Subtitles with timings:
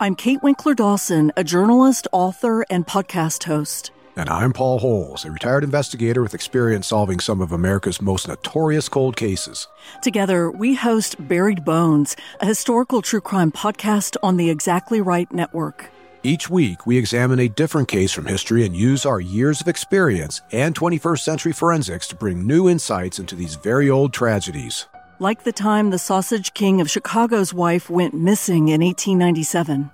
[0.00, 3.90] I'm Kate Winkler Dawson, a journalist, author, and podcast host.
[4.14, 8.88] And I'm Paul Holes, a retired investigator with experience solving some of America's most notorious
[8.88, 9.66] cold cases.
[10.00, 15.90] Together, we host Buried Bones, a historical true crime podcast on the Exactly Right Network.
[16.22, 20.42] Each week, we examine a different case from history and use our years of experience
[20.52, 24.86] and 21st century forensics to bring new insights into these very old tragedies.
[25.20, 29.90] Like the time the Sausage King of Chicago's wife went missing in 1897.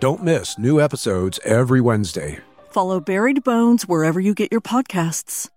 [0.00, 2.38] Don't miss new episodes every Wednesday.
[2.70, 5.50] Follow Buried Bones wherever you get your podcasts.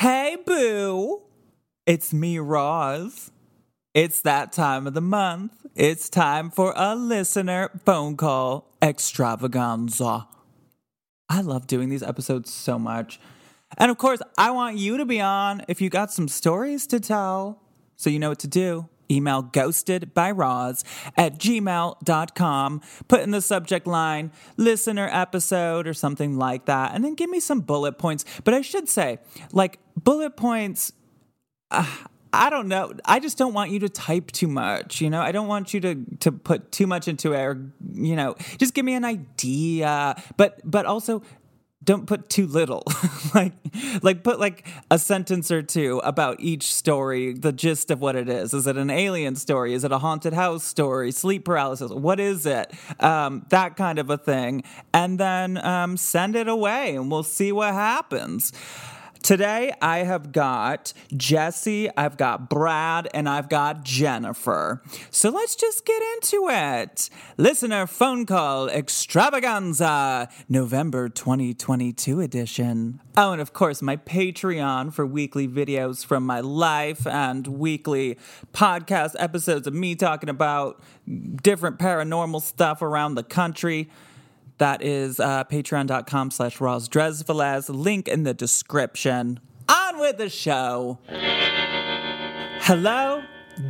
[0.00, 1.20] Hey, boo.
[1.84, 3.30] It's me, Roz.
[3.92, 5.66] It's that time of the month.
[5.74, 10.26] It's time for a listener phone call extravaganza.
[11.28, 13.20] I love doing these episodes so much.
[13.76, 16.98] And of course, I want you to be on if you got some stories to
[16.98, 17.60] tell.
[17.96, 18.88] So you know what to do.
[19.10, 20.84] Email ghostedbyroz
[21.16, 22.80] at gmail.com.
[23.08, 26.94] Put in the subject line listener episode or something like that.
[26.94, 28.24] And then give me some bullet points.
[28.44, 29.18] But I should say,
[29.52, 30.92] like, bullet points.
[31.70, 31.86] Uh,
[32.32, 32.92] I don't know.
[33.04, 35.00] I just don't want you to type too much.
[35.00, 37.40] You know, I don't want you to to put too much into it.
[37.40, 40.14] Or, you know, just give me an idea.
[40.36, 41.22] But but also
[41.82, 42.84] don't put too little.
[43.32, 43.52] Like
[44.02, 48.28] like put like a sentence or two about each story the gist of what it
[48.28, 48.52] is.
[48.52, 49.72] Is it an alien story?
[49.72, 51.12] Is it a haunted house story?
[51.12, 51.92] Sleep paralysis?
[51.92, 52.72] What is it?
[52.98, 54.64] Um, that kind of a thing.
[54.92, 58.52] And then um, send it away and we'll see what happens
[59.22, 64.82] Today, I have got Jesse, I've got Brad, and I've got Jennifer.
[65.10, 67.10] So let's just get into it.
[67.36, 73.00] Listener phone call extravaganza, November 2022 edition.
[73.16, 78.16] Oh, and of course, my Patreon for weekly videos from my life and weekly
[78.54, 80.80] podcast episodes of me talking about
[81.42, 83.90] different paranormal stuff around the country.
[84.60, 87.74] That is uh, patreon.com slash rosdresvelez.
[87.74, 89.40] Link in the description.
[89.70, 90.98] On with the show.
[92.60, 93.22] Hello,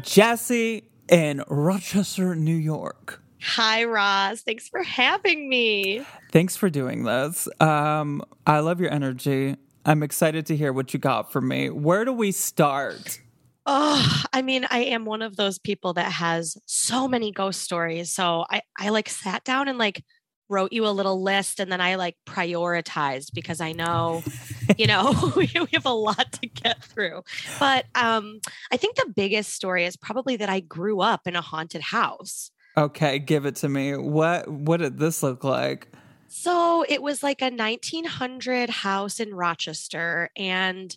[0.02, 3.22] Jesse in Rochester, New York.
[3.40, 4.40] Hi, Roz.
[4.40, 6.04] Thanks for having me.
[6.32, 7.46] Thanks for doing this.
[7.60, 9.54] Um, I love your energy.
[9.86, 11.70] I'm excited to hear what you got for me.
[11.70, 13.20] Where do we start?
[13.64, 18.12] Oh, I mean, I am one of those people that has so many ghost stories.
[18.12, 20.02] So I, I like sat down and like
[20.50, 24.22] wrote you a little list and then I like prioritized because I know,
[24.76, 27.22] you know, we have a lot to get through.
[27.58, 28.40] But um,
[28.70, 32.50] I think the biggest story is probably that I grew up in a haunted house.
[32.76, 33.96] Okay, give it to me.
[33.96, 35.88] What what did this look like?
[36.28, 40.30] So it was like a 1900 house in Rochester.
[40.36, 40.96] And,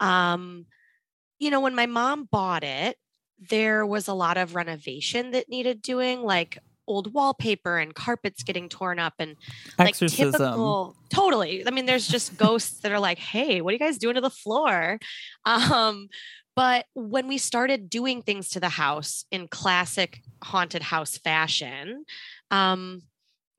[0.00, 0.66] um,
[1.38, 2.96] you know, when my mom bought it,
[3.38, 6.58] there was a lot of renovation that needed doing, like
[6.92, 9.36] old wallpaper and carpets getting torn up and
[9.78, 10.32] like Exorcism.
[10.32, 13.98] typical totally i mean there's just ghosts that are like hey what are you guys
[13.98, 14.98] doing to the floor
[15.46, 16.08] um
[16.54, 22.04] but when we started doing things to the house in classic haunted house fashion
[22.50, 23.02] um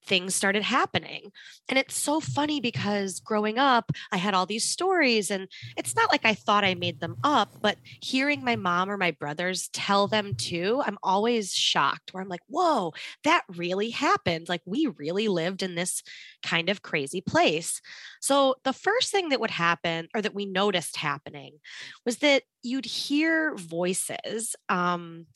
[0.06, 1.32] things started happening.
[1.70, 5.48] And it's so funny because growing up, I had all these stories, and
[5.78, 9.12] it's not like I thought I made them up, but hearing my mom or my
[9.12, 14.50] brothers tell them too, I'm always shocked where I'm like, whoa, that really happened.
[14.50, 16.04] Like, we really lived in this
[16.42, 17.82] kind of crazy place.
[18.22, 21.60] So, the first thing that would happen, or that we noticed happening,
[22.06, 24.56] was that you'd hear voices.
[24.70, 25.28] Um,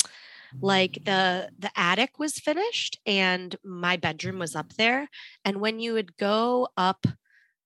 [0.62, 5.10] like the the attic was finished and my bedroom was up there
[5.46, 7.06] and when you would go up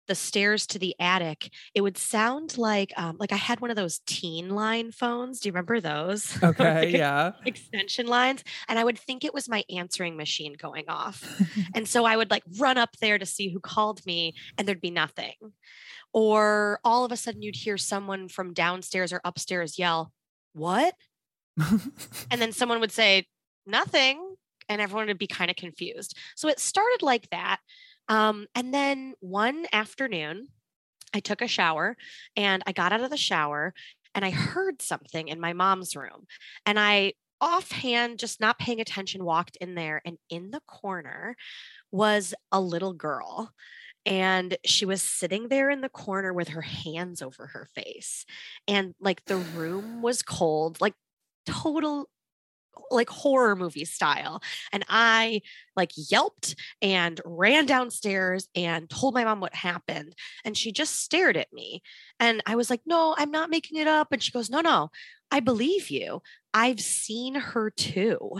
[0.07, 3.77] the stairs to the attic, it would sound like um, like I had one of
[3.77, 5.39] those teen line phones.
[5.39, 6.37] Do you remember those?
[6.43, 7.31] Okay, Like, yeah.
[7.45, 11.23] Extension lines, and I would think it was my answering machine going off.
[11.75, 14.81] And so I would like run up there to see who called me, and there'd
[14.81, 15.35] be nothing.
[16.13, 20.11] Or all of a sudden, you'd hear someone from downstairs or upstairs yell,
[20.53, 20.93] What?
[21.57, 23.27] And then someone would say,
[23.65, 24.35] Nothing.
[24.69, 26.17] And everyone would be kind of confused.
[26.35, 27.59] So it started like that.
[28.07, 30.47] Um, and then one afternoon,
[31.13, 31.97] I took a shower
[32.35, 33.73] and I got out of the shower
[34.15, 36.25] and I heard something in my mom's room.
[36.65, 40.01] And I offhand, just not paying attention, walked in there.
[40.05, 41.35] And in the corner
[41.91, 43.51] was a little girl.
[44.05, 48.25] And she was sitting there in the corner with her hands over her face.
[48.67, 50.95] And like the room was cold, like
[51.45, 52.09] total
[52.89, 54.41] like horror movie style.
[54.71, 55.41] And I
[55.75, 60.15] like yelped and ran downstairs and told my mom what happened.
[60.45, 61.81] And she just stared at me.
[62.19, 64.11] And I was like, no, I'm not making it up.
[64.11, 64.89] And she goes, no, no,
[65.31, 66.21] I believe you.
[66.53, 68.39] I've seen her too.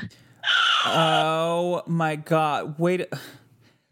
[0.86, 2.80] Oh my god.
[2.80, 3.06] Wait.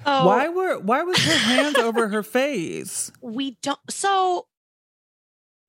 [0.06, 3.12] Oh, Why were why was her hands over her face?
[3.22, 4.48] we don't so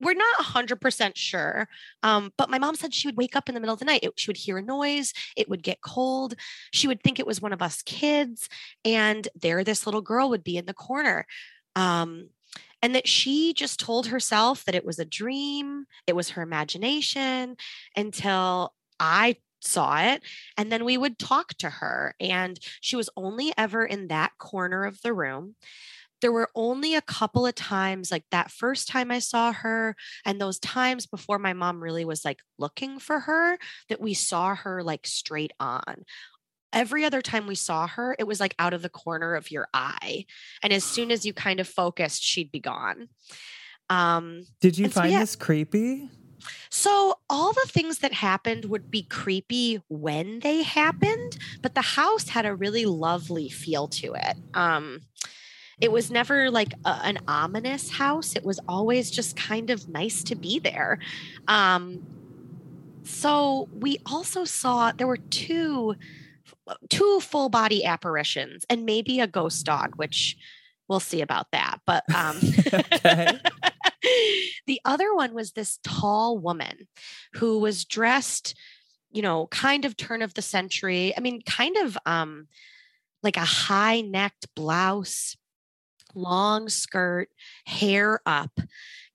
[0.00, 1.69] we're not 100% sure
[2.02, 4.02] um, but my mom said she would wake up in the middle of the night.
[4.02, 5.12] It, she would hear a noise.
[5.37, 6.35] It would get cold.
[6.73, 8.49] She would think it was one of us kids
[8.85, 11.26] and there this little girl would be in the corner
[11.76, 12.29] um,
[12.82, 17.56] and that she just told herself that it was a dream it was her imagination
[17.97, 20.23] until i saw it
[20.56, 24.85] and then we would talk to her and she was only ever in that corner
[24.85, 25.55] of the room
[26.21, 30.41] there were only a couple of times like that first time I saw her and
[30.41, 33.59] those times before my mom really was like looking for her
[33.89, 36.05] that we saw her like straight on.
[36.73, 39.67] Every other time we saw her, it was like out of the corner of your
[39.75, 40.27] eye.
[40.63, 43.09] And as soon as you kind of focused, she'd be gone.
[43.89, 45.21] Um, Did you And so, find yeah.
[45.21, 46.09] this creepy?
[46.71, 52.29] so all the things that happened would be creepy when they happened, but the house
[52.29, 54.37] had a really lovely feel to it.
[54.55, 55.01] Um,
[55.81, 58.37] it was never like a, an ominous house.
[58.37, 60.99] It was always just kind of nice to be there.
[61.49, 62.05] Um,
[63.05, 65.94] so we also saw there were two
[66.88, 70.37] two full body apparitions and maybe a ghost dog, which
[70.88, 71.79] we'll see about that.
[71.87, 72.38] But um,
[74.67, 76.88] the other one was this tall woman
[77.35, 78.55] who was dressed,
[79.11, 81.15] you know, kind of turn of the century.
[81.17, 82.49] I mean, kind of um,
[83.23, 85.37] like a high necked blouse,
[86.15, 87.29] long skirt,
[87.67, 88.53] hair up.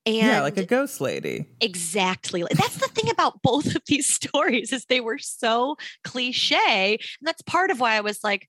[0.08, 1.48] And yeah, like a ghost lady.
[1.62, 2.44] Exactly.
[2.52, 6.94] That's the thing about both of these stories is they were so cliche.
[6.94, 8.48] And that's part of why I was like,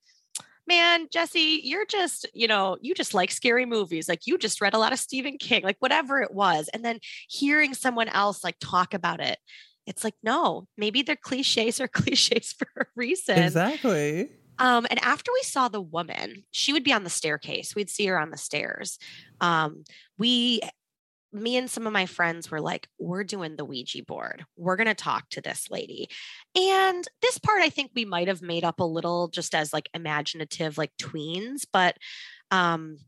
[0.66, 4.08] man, Jesse, you're just, you know, you just like scary movies.
[4.08, 6.68] Like you just read a lot of Stephen King, like whatever it was.
[6.74, 6.98] And then
[7.28, 9.38] hearing someone else like talk about it,
[9.86, 13.38] it's like, no, maybe their cliches are cliches for a reason.
[13.38, 14.28] Exactly.
[14.58, 17.74] Um, and after we saw the woman, she would be on the staircase.
[17.74, 18.98] We'd see her on the stairs.
[19.40, 19.84] Um,
[20.18, 20.60] we,
[21.32, 24.44] me and some of my friends were like, we're doing the Ouija board.
[24.56, 26.08] We're going to talk to this lady.
[26.56, 29.90] And this part, I think we might have made up a little just as like
[29.92, 31.96] imaginative, like tweens, but
[32.50, 32.98] um,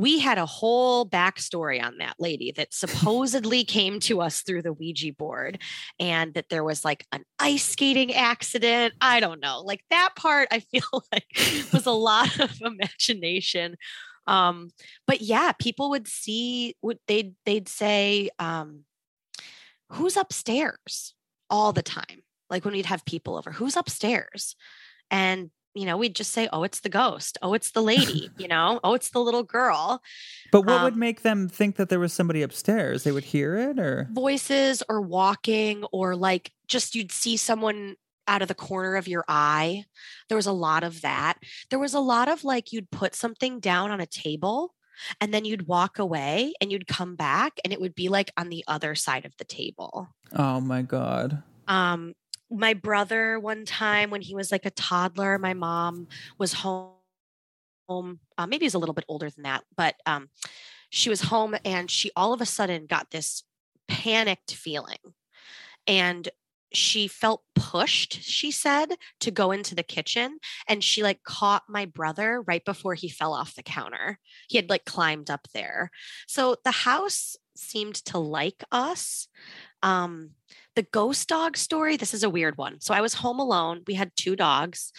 [0.00, 4.72] we had a whole backstory on that lady that supposedly came to us through the
[4.72, 5.60] Ouija board
[5.98, 8.94] and that there was like an ice skating accident.
[9.02, 9.60] I don't know.
[9.60, 11.26] Like that part, I feel like
[11.70, 13.76] was a lot of imagination.
[14.26, 14.70] Um,
[15.06, 18.84] but yeah, people would see would they'd they'd say, um,
[19.90, 21.14] who's upstairs
[21.50, 22.22] all the time?
[22.48, 24.56] Like when we'd have people over, who's upstairs?
[25.10, 27.38] And you know, we'd just say, Oh, it's the ghost.
[27.42, 30.02] Oh, it's the lady, you know, oh, it's the little girl.
[30.52, 33.04] But what would Um, make them think that there was somebody upstairs?
[33.04, 37.94] They would hear it or voices or walking or like just you'd see someone
[38.28, 39.84] out of the corner of your eye.
[40.28, 41.38] There was a lot of that.
[41.70, 44.74] There was a lot of like you'd put something down on a table
[45.20, 48.48] and then you'd walk away and you'd come back and it would be like on
[48.50, 50.08] the other side of the table.
[50.32, 51.42] Oh my god.
[51.66, 52.14] Um
[52.50, 56.94] my brother one time when he was like a toddler, my mom was home
[57.88, 60.28] home uh, maybe he's a little bit older than that, but um
[60.90, 63.44] she was home and she all of a sudden got this
[63.88, 64.98] panicked feeling
[65.86, 66.28] and
[66.72, 68.86] she felt pushed she said
[69.18, 70.38] to go into the kitchen
[70.68, 74.18] and she like caught my brother right before he fell off the counter.
[74.48, 75.90] He had like climbed up there.
[76.28, 79.26] So the house seemed to like us
[79.82, 80.30] um
[80.76, 83.94] the ghost dog story this is a weird one so i was home alone we
[83.94, 84.92] had two dogs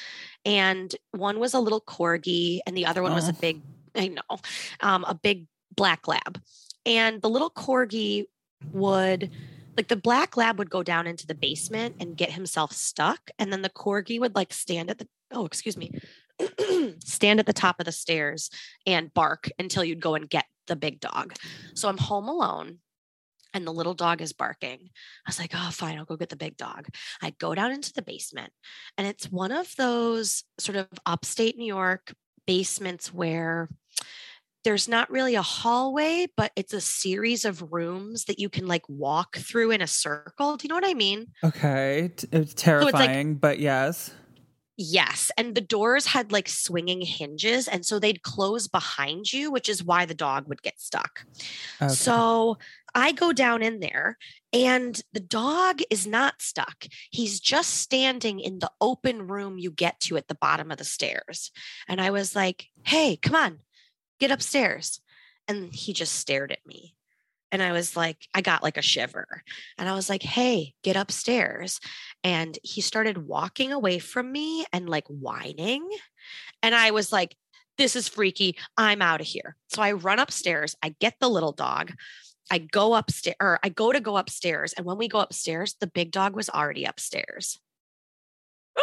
[0.45, 3.37] and one was a little corgi and the other one was a Oh.
[3.39, 3.61] big
[3.95, 4.39] i know
[4.81, 6.41] um, a big black lab.
[6.85, 8.25] And the little corgi
[8.71, 9.31] would
[9.77, 13.51] like the black lab would go down into the basement and get himself stuck and
[13.51, 15.91] then the corgi would like stand at the oh excuse me
[17.03, 18.49] stand at the top of the stairs
[18.85, 21.33] and bark until you'd go and get the big dog
[21.73, 22.77] so i'm home alone
[23.53, 24.79] and the little dog is barking
[25.25, 26.88] i was like oh fine i'll go get the big dog
[27.22, 28.51] i go down into the basement
[28.98, 32.13] and it's one of those sort of upstate new york
[32.46, 33.70] basements where
[34.63, 38.84] there's not really a hallway, but it's a series of rooms that you can like
[38.88, 40.55] walk through in a circle.
[40.58, 41.27] Do you know what I mean?
[41.43, 42.12] Okay.
[42.24, 44.13] Uh, it's terrifying, but yes.
[44.77, 45.31] Yes.
[45.38, 47.67] And the doors had like swinging hinges.
[47.67, 51.25] And so they'd close behind you, which is why the dog would get stuck.
[51.81, 51.93] Okay.
[51.93, 52.58] So
[52.93, 54.17] I go down in there
[54.53, 56.86] and the dog is not stuck.
[57.10, 60.83] He's just standing in the open room you get to at the bottom of the
[60.83, 61.51] stairs.
[61.88, 63.60] And I was like, hey, come on,
[64.19, 65.01] get upstairs.
[65.48, 66.95] And he just stared at me.
[67.51, 69.43] And I was like, I got like a shiver.
[69.77, 71.79] And I was like, hey, get upstairs.
[72.24, 75.88] And he started walking away from me and like whining.
[76.63, 77.36] And I was like,
[77.77, 78.57] this is freaky.
[78.77, 79.55] I'm out of here.
[79.67, 80.75] So I run upstairs.
[80.81, 81.93] I get the little dog.
[82.51, 84.74] I go upstairs, or I go to go upstairs.
[84.74, 87.60] And when we go upstairs, the big dog was already upstairs.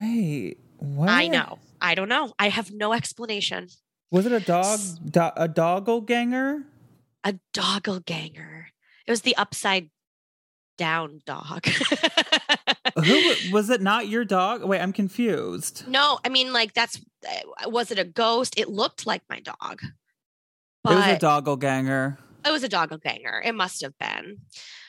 [0.00, 1.08] Hey, what?
[1.08, 1.60] I know.
[1.80, 2.32] I don't know.
[2.38, 3.68] I have no explanation.
[4.10, 4.78] Was it a dog?
[5.08, 6.64] Do- a doppelganger?
[7.22, 7.34] A
[8.04, 8.68] ganger
[9.06, 9.88] It was the upside
[10.76, 11.66] down dog.
[12.96, 13.80] Who was it?
[13.80, 14.62] Not your dog?
[14.64, 15.84] Wait, I'm confused.
[15.88, 18.58] no, I mean, like, that's, uh, was it a ghost?
[18.58, 19.80] It looked like my dog.
[19.82, 19.90] it
[20.84, 22.18] was a But doppelganger.
[22.46, 23.42] It was a doppelganger.
[23.44, 24.38] It must have been.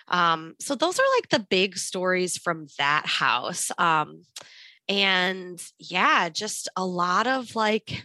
[0.07, 3.71] Um, so those are like the big stories from that house.
[3.77, 4.23] Um,
[4.87, 8.03] and yeah, just a lot of like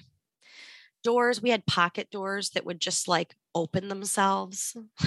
[1.02, 1.42] doors.
[1.42, 4.76] We had pocket doors that would just like open themselves.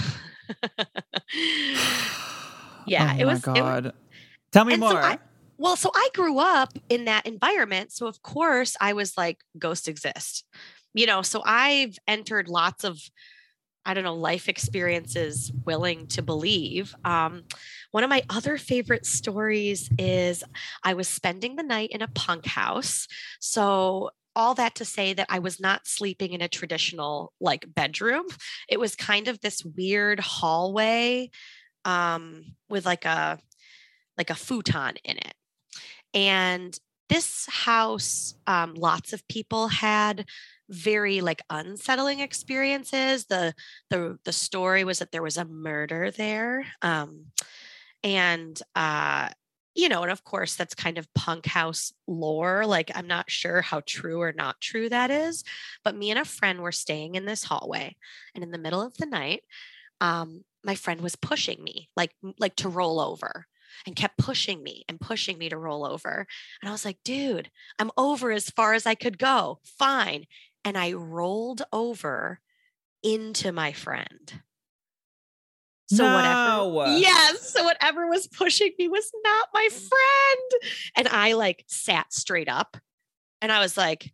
[2.86, 3.38] yeah, oh it was.
[3.38, 3.92] it God.
[4.52, 5.02] Tell me and so more.
[5.02, 5.18] I-
[5.56, 7.92] well, so I grew up in that environment.
[7.92, 10.44] So, of course, I was like, ghosts exist,
[10.94, 11.22] you know.
[11.22, 12.98] So, I've entered lots of,
[13.86, 16.94] I don't know, life experiences willing to believe.
[17.04, 17.44] Um,
[17.90, 20.42] one of my other favorite stories is
[20.82, 23.06] I was spending the night in a punk house.
[23.40, 28.24] So, all that to say that I was not sleeping in a traditional like bedroom.
[28.68, 31.30] It was kind of this weird hallway
[31.84, 33.38] um, with like a
[34.18, 35.34] like a futon in it.
[36.12, 40.26] And this house, um, lots of people had
[40.70, 43.26] very like unsettling experiences.
[43.26, 43.54] The
[43.90, 46.66] the the story was that there was a murder there.
[46.82, 47.26] Um,
[48.02, 49.28] and uh
[49.74, 52.64] you know, and of course, that's kind of punk house lore.
[52.64, 55.42] Like, I'm not sure how true or not true that is.
[55.82, 57.96] But me and a friend were staying in this hallway,
[58.34, 59.42] and in the middle of the night,
[60.00, 63.46] um, my friend was pushing me, like, like to roll over,
[63.86, 66.26] and kept pushing me and pushing me to roll over.
[66.62, 69.60] And I was like, dude, I'm over as far as I could go.
[69.78, 70.26] Fine.
[70.64, 72.40] And I rolled over
[73.02, 74.42] into my friend.
[75.86, 76.68] So No.
[76.68, 76.98] whatever.
[76.98, 77.52] Yes.
[77.52, 79.88] So whatever was pushing me was not my mm.
[79.88, 80.62] friend.
[80.96, 82.76] And I like sat straight up
[83.42, 84.10] and I was like,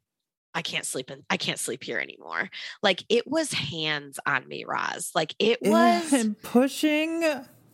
[0.53, 2.51] I can't sleep in I can't sleep here anymore.
[2.83, 5.13] Like it was hands on me, Roz.
[5.15, 7.25] Like it was and pushing.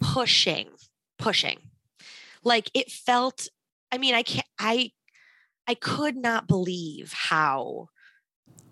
[0.00, 0.68] pushing,
[1.18, 1.58] pushing.
[2.46, 3.48] Like it felt,
[3.90, 4.92] I mean, I can't I
[5.66, 7.88] I could not believe how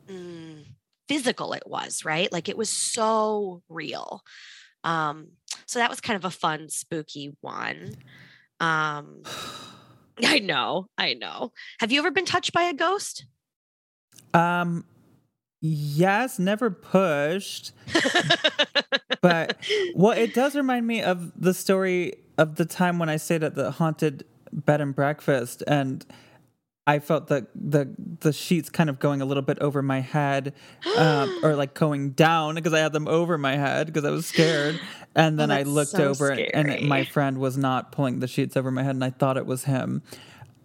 [0.09, 0.64] mm,
[1.09, 2.31] physical it was, right?
[2.31, 4.23] Like it was so real.
[4.85, 5.33] Um,
[5.66, 7.97] so that was kind of a fun, spooky one.
[8.61, 9.23] Um,
[10.25, 11.50] I know, I know.
[11.81, 13.26] Have you ever been touched by a ghost?
[14.33, 14.85] Um,
[15.61, 17.73] yes, never pushed,
[19.21, 19.57] but
[19.97, 23.55] well, it does remind me of the story of the time when I stayed at
[23.55, 26.05] the haunted bed and breakfast, and
[26.87, 30.53] I felt the the the sheets kind of going a little bit over my head,
[30.97, 34.26] um, or like going down because I had them over my head because I was
[34.26, 34.79] scared.
[35.14, 38.57] And then I looked so over it, and my friend was not pulling the sheets
[38.57, 40.03] over my head, and I thought it was him,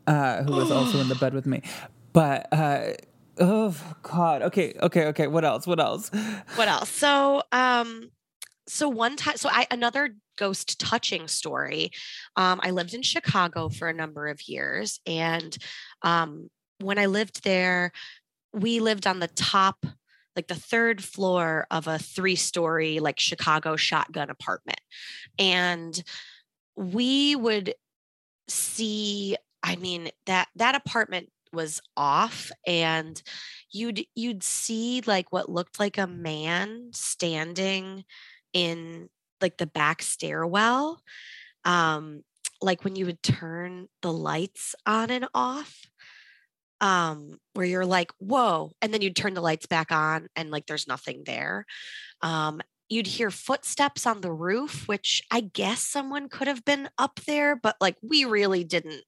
[0.08, 1.62] uh, who was also in the bed with me.
[2.14, 2.94] But uh,
[3.40, 5.28] oh god, okay, okay, okay.
[5.28, 5.68] What else?
[5.68, 6.10] What else?
[6.56, 6.90] what else?
[6.90, 8.12] So, um,
[8.68, 11.92] so one time, so I another ghost touching story.
[12.36, 15.56] Um, I lived in Chicago for a number of years, and
[16.02, 17.92] um, when I lived there,
[18.54, 19.86] we lived on the top,
[20.36, 24.80] like the third floor of a three-story, like Chicago shotgun apartment,
[25.38, 26.02] and
[26.76, 27.76] we would
[28.48, 29.36] see.
[29.62, 33.22] I mean that that apartment was off and
[33.72, 38.06] you'd you'd see like what looked like a man standing
[38.54, 39.10] in
[39.42, 41.02] like the back stairwell
[41.66, 42.24] um
[42.62, 45.82] like when you would turn the lights on and off
[46.82, 50.66] um where you're like whoa and then you'd turn the lights back on and like
[50.66, 51.66] there's nothing there
[52.22, 57.20] um you'd hear footsteps on the roof which i guess someone could have been up
[57.28, 59.04] there but like we really didn't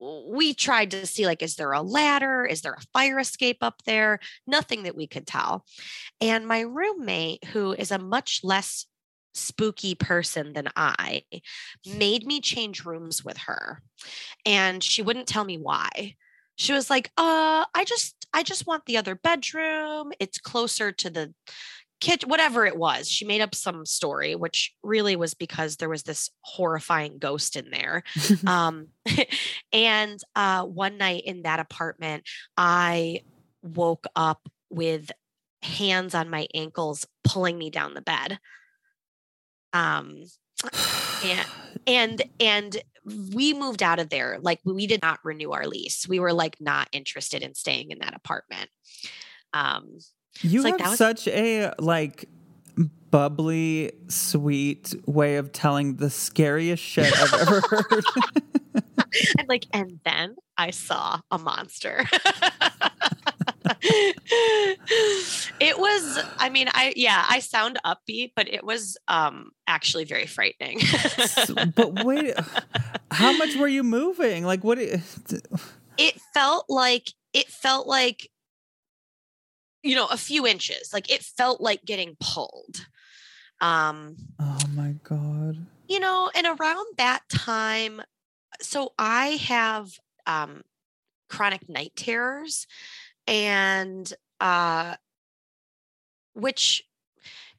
[0.00, 2.44] we tried to see like is there a ladder?
[2.44, 4.18] Is there a fire escape up there?
[4.46, 5.64] Nothing that we could tell.
[6.20, 8.86] And my roommate who is a much less
[9.34, 11.22] spooky person than i
[11.96, 13.82] made me change rooms with her
[14.46, 16.14] and she wouldn't tell me why.
[16.56, 20.12] She was like uh i just i just want the other bedroom.
[20.20, 21.34] It's closer to the
[22.00, 23.08] kitchen whatever it was.
[23.08, 27.70] She made up some story which really was because there was this horrifying ghost in
[27.70, 28.02] there.
[28.46, 28.88] Um
[29.72, 32.24] and uh one night in that apartment
[32.56, 33.20] i
[33.62, 35.10] woke up with
[35.62, 38.38] hands on my ankles pulling me down the bed
[39.74, 40.24] um
[41.24, 41.46] and
[41.86, 42.82] and and
[43.34, 44.38] we moved out of there.
[44.40, 46.08] Like we did not renew our lease.
[46.08, 48.70] We were like not interested in staying in that apartment.
[49.52, 49.98] Um
[50.40, 52.28] You like, have that was- such a like
[53.10, 58.04] bubbly, sweet way of telling the scariest shit I've ever heard.
[59.38, 62.02] i'm like and then i saw a monster
[65.60, 70.26] it was i mean i yeah i sound upbeat but it was um actually very
[70.26, 70.78] frightening
[71.74, 72.34] but wait,
[73.10, 74.44] how much were you moving?
[74.44, 74.78] Like, what?
[74.78, 78.28] it felt like it felt like
[79.82, 82.86] you know a few inches like it felt like getting pulled
[83.60, 85.66] um Oh my god!
[85.88, 88.02] you know and around that time
[88.60, 89.90] so i have
[90.26, 90.62] um
[91.28, 92.66] chronic night terrors
[93.26, 94.94] and uh
[96.34, 96.84] which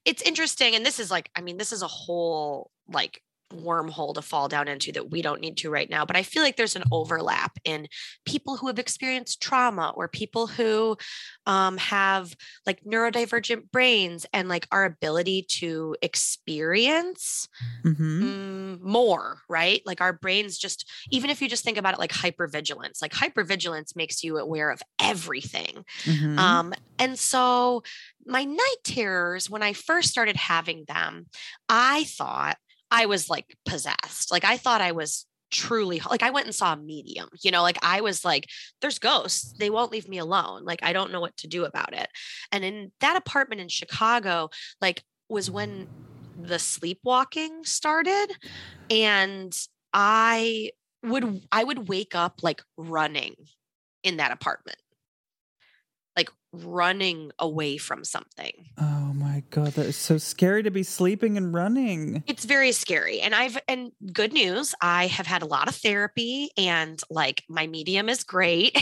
[0.03, 3.21] it's interesting and this is like i mean this is a whole like
[3.55, 6.43] wormhole to fall down into that we don't need to right now but i feel
[6.43, 7.87] like there's an overlap in
[8.25, 10.97] people who have experienced trauma or people who
[11.45, 17.47] um, have like neurodivergent brains and like our ability to experience
[17.83, 19.81] hmm mm, more, right?
[19.85, 23.95] Like our brains just, even if you just think about it like hypervigilance, like hypervigilance
[23.95, 25.85] makes you aware of everything.
[26.05, 27.83] hmm Um, and so
[28.25, 31.27] my night terrors, when I first started having them,
[31.69, 32.57] I thought
[32.95, 34.31] I was like possessed.
[34.31, 37.61] Like I thought I was truly like I went and saw a medium, you know,
[37.61, 38.47] like I was like,
[38.79, 39.53] there's ghosts.
[39.59, 40.63] They won't leave me alone.
[40.63, 42.07] Like I don't know what to do about it.
[42.53, 45.87] And in that apartment in Chicago, like was when
[46.41, 48.27] the sleepwalking started.
[48.89, 49.53] And
[49.93, 50.71] I
[51.03, 53.35] would I would wake up like running
[54.03, 54.77] in that apartment.
[56.63, 58.65] Running away from something.
[58.77, 62.23] Oh my god, that is so scary to be sleeping and running.
[62.27, 63.19] It's very scary.
[63.21, 67.67] And I've and good news, I have had a lot of therapy and like my
[67.67, 68.75] medium is great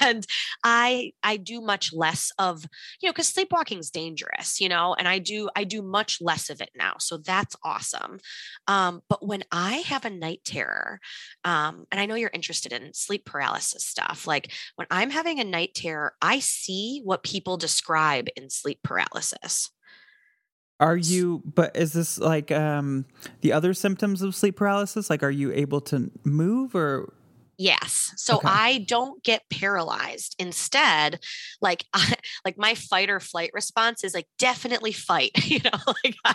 [0.02, 0.26] and
[0.64, 2.64] I I do much less of,
[3.00, 6.50] you know, cuz sleepwalking is dangerous, you know, and I do I do much less
[6.50, 6.94] of it now.
[6.98, 8.20] So that's awesome.
[8.66, 11.00] Um but when I have a night terror,
[11.44, 15.44] um and I know you're interested in sleep paralysis stuff, like when I'm having a
[15.44, 19.68] night terror, I see what people describe in sleep paralysis.
[20.78, 21.42] Are you?
[21.44, 23.04] But is this like um
[23.40, 25.10] the other symptoms of sleep paralysis?
[25.10, 27.12] Like, are you able to move or?
[27.60, 28.14] Yes.
[28.16, 28.48] So Okay.
[28.48, 30.34] I don't get paralyzed.
[30.38, 31.20] Instead,
[31.60, 35.32] like I, like my fight or flight response is like definitely fight.
[35.50, 36.34] You know, like I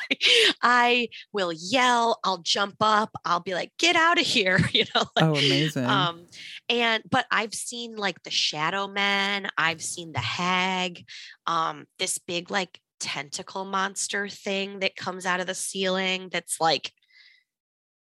[0.62, 4.60] I will yell, I'll jump up, I'll be like, get out of here.
[4.72, 5.86] You know, like, Oh, amazing!
[5.86, 6.28] um
[6.70, 11.06] and but I've seen like the shadow man, I've seen the hag,
[11.48, 16.92] um, this big like tentacle monster thing that comes out of the ceiling that's like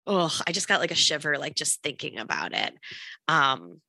[0.07, 2.75] oh, I just got like a shiver like just thinking about it.
[3.29, 3.81] Um,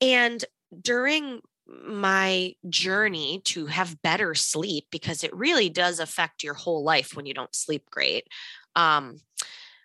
[0.00, 0.44] and
[0.80, 7.14] during my journey to have better sleep, because it really does affect your whole life
[7.14, 8.26] when you don't sleep great.
[8.74, 9.18] Um,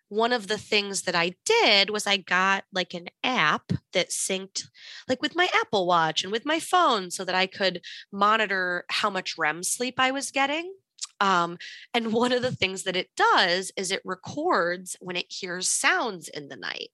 [0.09, 4.67] one of the things that I did was I got like an app that synced
[5.09, 9.09] like with my Apple Watch and with my phone so that I could monitor how
[9.09, 10.73] much REM sleep I was getting.
[11.19, 11.57] Um,
[11.93, 16.27] and one of the things that it does is it records when it hears sounds
[16.27, 16.91] in the night.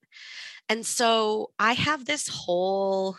[0.70, 3.18] And so I have this whole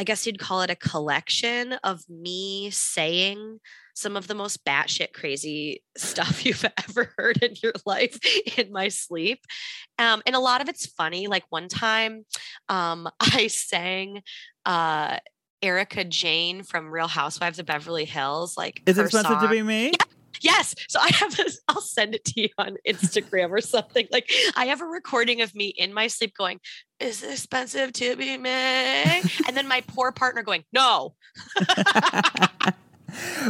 [0.00, 3.60] I guess you'd call it a collection of me saying
[3.92, 8.18] some of the most batshit crazy stuff you've ever heard in your life
[8.56, 9.44] in my sleep.
[9.98, 11.26] Um, and a lot of it's funny.
[11.26, 12.24] Like one time
[12.70, 14.22] um, I sang
[14.64, 15.18] uh,
[15.62, 18.56] Erika Jayne from Real Housewives of Beverly Hills.
[18.56, 19.92] Like, Is it expensive to be me?
[20.40, 20.74] Yes.
[20.88, 24.06] So I have this, I'll send it to you on Instagram or something.
[24.10, 26.60] Like I have a recording of me in my sleep going,
[26.98, 28.50] Is it expensive to be me?
[28.50, 31.14] And then my poor partner going, No.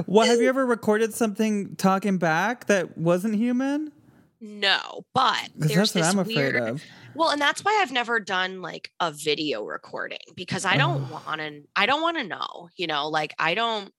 [0.07, 3.93] well, have you ever recorded something talking back that wasn't human?
[4.41, 5.05] No.
[5.15, 6.83] But there's this I'm weird, of.
[7.15, 11.23] Well, and that's why I've never done like a video recording because I don't Oh.
[11.27, 13.93] want to, I don't want to know, you know, like I don't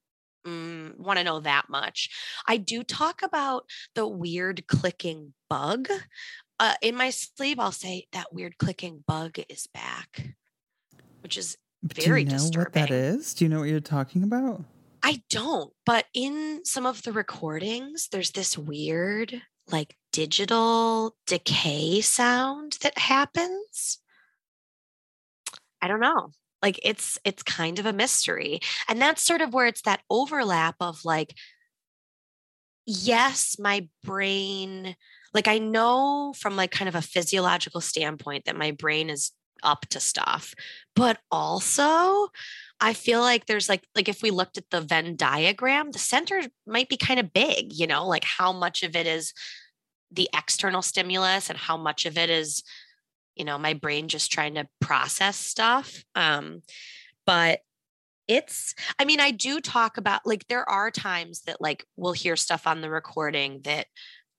[0.47, 2.09] mm, want to know that much.
[2.47, 5.87] I do talk about the weird clicking bug.
[6.59, 10.35] Uh, in my sleep, I'll say that weird clicking bug is back,
[11.21, 13.33] which is Do very you know what that is?
[13.35, 14.63] Do you know what you're talking about?
[15.03, 22.77] I don't, but in some of the recordings, there's this weird, like digital decay sound
[22.81, 23.99] that happens.
[25.81, 26.31] I don't know.
[26.61, 28.59] Like it's it's kind of a mystery.
[28.87, 31.33] And that's sort of where it's that overlap of like
[32.85, 34.95] yes, my brain
[35.33, 39.31] like I know from like kind of a physiological standpoint that my brain is
[39.63, 40.53] up to stuff,
[40.95, 42.29] but also
[42.79, 46.41] I feel like there's like like if we looked at the Venn diagram, the center
[46.67, 49.33] might be kind of big, you know, like how much of it is
[50.11, 52.63] the external stimulus and how much of it is
[53.35, 56.61] you know my brain just trying to process stuff um
[57.25, 57.59] but
[58.27, 62.35] it's i mean i do talk about like there are times that like we'll hear
[62.35, 63.87] stuff on the recording that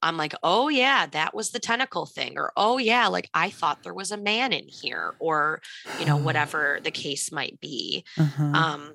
[0.03, 3.83] i'm like oh yeah that was the tentacle thing or oh yeah like i thought
[3.83, 5.61] there was a man in here or
[5.99, 8.43] you know whatever the case might be Uh-huh.
[8.45, 8.93] um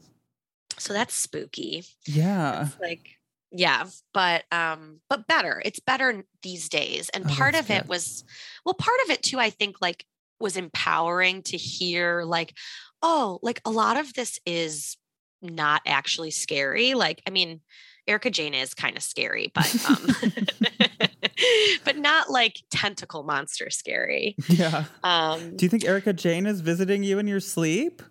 [0.77, 2.65] so that's spooky yeah.
[2.67, 3.16] it's like
[3.51, 8.23] yeah but um but better it's better these days and Oh, part of it was
[8.65, 10.05] well part of it too i think like
[10.39, 12.53] was empowering to hear like
[13.01, 14.97] oh like a lot of this is
[15.41, 17.61] not actually scary like i mean
[18.07, 20.07] erika jayne is kind of scary but um
[21.85, 24.85] but not like tentacle monster scary Yeah.
[25.03, 28.01] um Do you think Erika Jayne is visiting you in your sleep?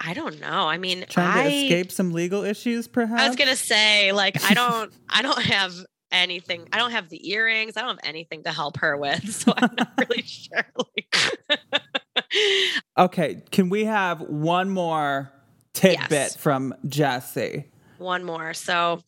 [0.00, 3.22] I don't know i mean Trying to escape some legal issues, perhaps?
[3.22, 5.74] I was gonna say, like, I don't, I don't have
[6.10, 6.66] anything.
[6.72, 7.76] I don't have the earrings.
[7.76, 10.66] I don't have anything to help her with, so I'm not really sure.
[10.76, 11.60] Like,
[12.98, 15.32] Okay, can we have one more
[15.74, 16.36] tidbit Yes.
[16.36, 17.66] from Jesse?
[17.98, 18.54] one more.
[18.54, 19.02] So,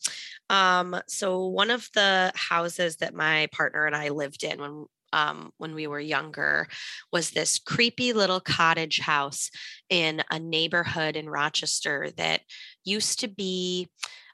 [0.51, 5.51] um, so one of the houses that my partner and I lived in when um,
[5.57, 6.67] when we were younger
[7.11, 9.49] was this creepy little cottage house
[9.89, 12.41] in a neighborhood in Rochester that
[12.83, 13.87] used to be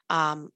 [0.08, 0.48] um,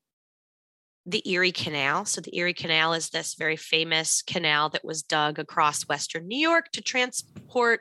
[1.06, 2.06] the Erie Canal.
[2.06, 6.38] So, the Erie Canal is this very famous canal that was dug across Western New
[6.38, 7.80] York to transport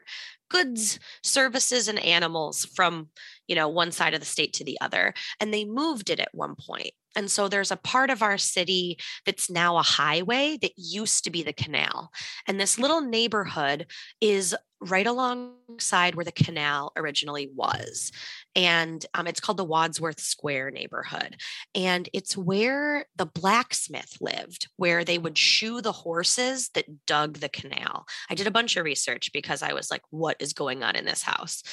[0.50, 3.10] goods, services, and animals from,
[3.48, 5.14] you know, one side of the state to the other.
[5.40, 6.92] And they moved it at one point.
[7.16, 11.30] And so there's a part of our city that's now a highway that used to
[11.30, 12.12] be the canal.
[12.48, 13.88] And this little neighborhood
[14.22, 14.56] is
[14.90, 18.12] right alongside where the canal originally was.
[18.56, 21.38] And um, it's called the Wadsworth Square neighborhood.
[21.74, 27.50] And it's where the blacksmith lived, where they would shoe the horses that dug the
[27.50, 28.06] canal.
[28.30, 31.06] I did a bunch of research because I was like, what is going on in
[31.06, 31.64] this house?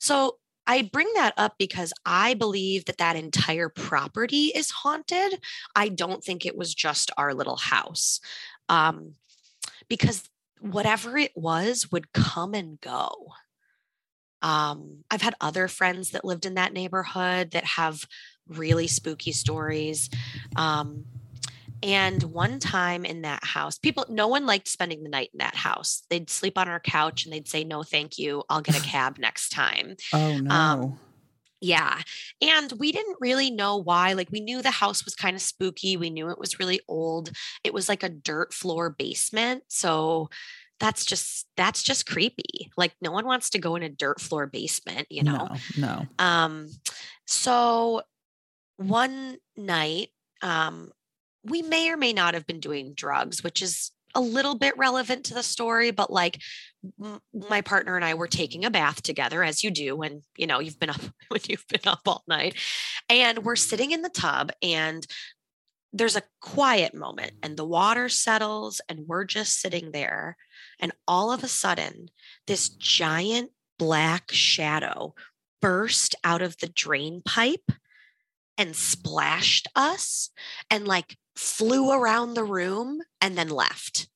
[0.00, 5.40] So I bring that up because I believe that that entire property is haunted.
[5.74, 8.20] I don't think it was just our little house.
[8.68, 9.14] Um,
[9.88, 10.28] because
[10.60, 13.32] whatever it was would come and go.
[14.42, 18.04] Um, I've had other friends that lived in that neighborhood that have
[18.46, 20.10] really spooky stories.
[20.54, 21.06] Um,
[21.82, 25.54] and one time in that house, people, no one liked spending the night in that
[25.54, 26.02] house.
[26.10, 28.44] They'd sleep on our couch and they'd say, No, thank you.
[28.48, 29.96] I'll get a cab next time.
[30.12, 30.98] Oh no.
[31.60, 32.00] Yeah.
[32.40, 34.12] And we didn't really know why.
[34.12, 35.96] Like, we knew the house was kind of spooky.
[35.96, 37.32] We knew it was really old.
[37.64, 39.64] It was like a dirt floor basement.
[39.66, 40.30] So,
[40.80, 42.70] that's just that's just creepy.
[42.76, 45.48] Like no one wants to go in a dirt floor basement, you know.
[45.76, 46.24] No, no.
[46.24, 46.68] Um,
[47.26, 48.02] so
[48.76, 50.08] one night,
[50.40, 50.92] um,
[51.48, 55.24] we may or may not have been doing drugs, which is a little bit relevant
[55.24, 56.40] to the story, but like
[57.32, 60.60] my partner and I were taking a bath together, as you do when you know
[60.60, 62.54] you've been up when you've been up all night,
[63.08, 65.06] and we're sitting in the tub and
[65.92, 70.36] there's a quiet moment and the water settles and we're just sitting there
[70.78, 72.08] and all of a sudden
[72.46, 75.14] this giant black shadow
[75.62, 77.72] burst out of the drain pipe
[78.58, 80.30] and splashed us
[80.70, 84.08] and like flew around the room and then left.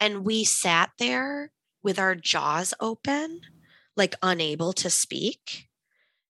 [0.00, 3.42] And we sat there with our jaws open,
[3.96, 5.68] like unable to speak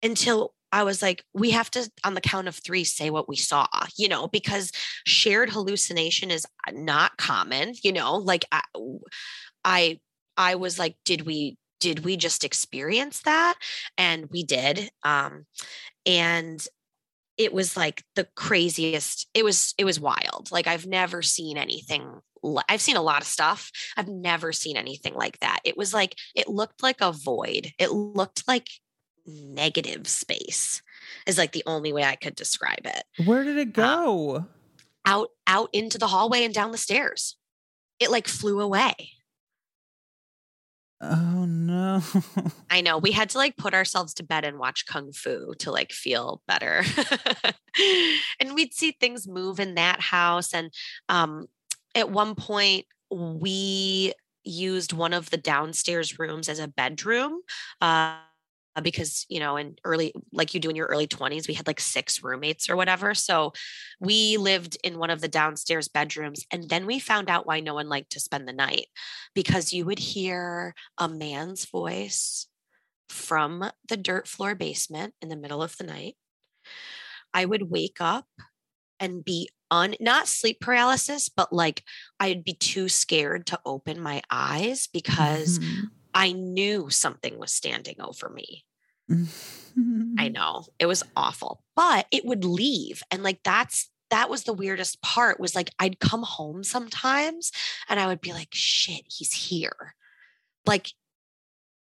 [0.03, 3.37] until I was like, we have to, on the count of three, say what we
[3.37, 4.73] saw, you know, because
[5.05, 8.61] shared hallucination is not common, you know, like I,
[9.63, 9.99] I,
[10.35, 13.57] I was like, did we, did we just experience that?
[13.97, 14.91] And we did.
[15.03, 15.45] Um,
[16.05, 16.67] and
[17.37, 20.49] it was like the craziest it was it was wild.
[20.51, 22.21] Like i've never seen anything
[22.69, 23.71] i've seen a lot of stuff.
[23.95, 25.59] I've never seen anything like that.
[25.65, 27.71] It was like it looked like a void.
[27.79, 28.67] It looked like
[29.25, 30.81] negative space
[31.25, 33.03] is like the only way i could describe it.
[33.25, 34.45] Where did it Uh, go?
[35.05, 37.37] out out into the hallway and down the stairs.
[37.99, 39.11] It like flew away
[41.01, 42.01] oh no.
[42.69, 45.71] I know we had to like put ourselves to bed and watch kung fu to
[45.71, 46.83] like feel better.
[48.39, 50.71] and we'd see things move in that house and
[51.09, 51.47] um
[51.95, 57.41] at one point we used one of the downstairs rooms as a bedroom
[57.81, 58.17] uh
[58.81, 61.79] because you know in early like you do in your early 20s we had like
[61.79, 63.53] six roommates or whatever so
[63.99, 67.73] we lived in one of the downstairs bedrooms and then we found out why no
[67.73, 68.87] one liked to spend the night
[69.33, 72.47] because you would hear a man's voice
[73.09, 76.15] from the dirt floor basement in the middle of the night.
[77.33, 78.27] I would wake up
[78.99, 81.83] and be on not sleep paralysis, but like
[82.19, 85.91] I'd be too scared to open my eyes because Mhm.
[86.15, 88.65] I knew something was standing over me.
[90.19, 93.03] I know it was awful, but it would leave.
[93.11, 97.51] And like that's that was the weirdest part was like I'd come home sometimes
[97.89, 99.95] and I would be like, shit, he's here.
[100.65, 100.91] Like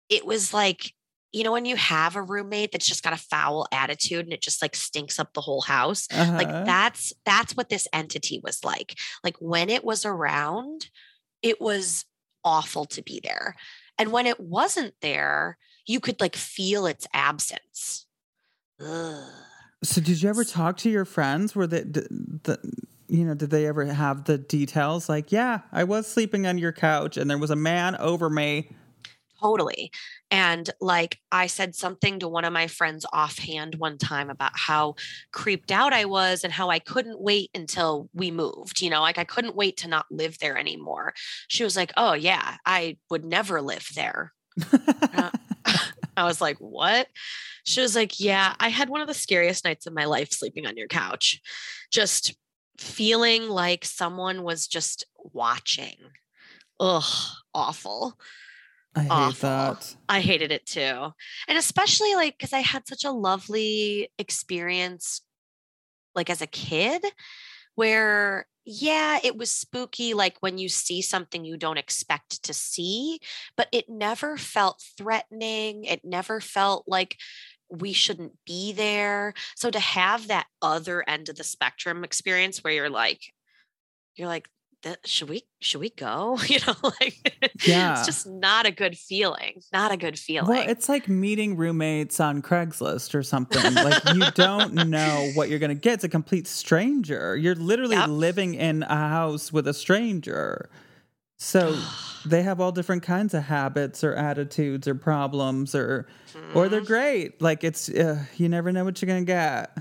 [0.08, 0.92] it was like,
[1.32, 4.42] you know, when you have a roommate that's just got a foul attitude and it
[4.42, 6.08] just like stinks up the whole house.
[6.10, 6.64] Like Uh-huh.
[6.64, 8.98] that's that's what this entity was like.
[9.22, 10.90] Like when it was around,
[11.42, 12.04] it was
[12.44, 13.54] awful to be there.
[13.98, 15.56] And when it wasn't there,
[15.90, 18.06] you could like feel its absence.
[18.80, 19.24] Ugh.
[19.82, 21.54] So did you ever talk to your friends?
[21.54, 22.06] Were they, d-
[22.42, 22.58] the,
[23.08, 25.08] you know, did they ever have the details?
[25.08, 28.70] Like, yeah, I was sleeping on your couch and there was a man over me.
[29.40, 29.90] Totally.
[30.30, 34.96] And like I said something to one of my friends offhand one time about how
[35.32, 38.82] creeped out I was and how I couldn't wait until we moved.
[38.82, 41.14] You know, like I couldn't wait to not live there anymore.
[41.48, 44.34] She was like, Oh, yeah, I would never live there.
[46.20, 47.08] I was like, What?
[47.64, 50.66] She was like, Yeah, I had one of the scariest nights of my life sleeping
[50.66, 51.40] on your couch,
[51.90, 52.34] just
[52.78, 55.96] feeling like someone was just watching.
[56.78, 57.04] Ugh,
[57.54, 58.18] awful.
[58.94, 59.48] I hate Awful.
[59.48, 59.96] that.
[60.08, 61.12] I hated it too.
[61.46, 65.20] And especially like because I had such a lovely experience
[66.14, 67.04] like as a kid
[67.76, 73.18] where yeah, it was spooky like when you see something you don't expect to see,
[73.56, 75.84] but it never felt threatening.
[75.84, 77.16] It never felt like
[77.68, 79.34] we shouldn't be there.
[79.56, 83.32] So to have that other end of the spectrum experience where you're like
[84.14, 84.48] you're like
[84.82, 87.92] "Th- should we should we go you know like Yeah.
[87.98, 92.18] it's just not a good feeling not a good feeling Well, it's like meeting roommates
[92.20, 93.74] on Craigslist or something.
[93.74, 95.94] like you don't know what you're going to get.
[95.94, 97.36] It's a complete stranger.
[97.36, 98.08] You're literally Yep.
[98.08, 100.70] living in a house with a stranger.
[101.36, 101.76] So
[102.26, 106.06] they have all different kinds of habits or attitudes or problems or
[106.54, 106.70] or Mm-hmm.
[106.70, 107.42] they're great.
[107.42, 109.76] Like it's uh, you never know what you're going to get.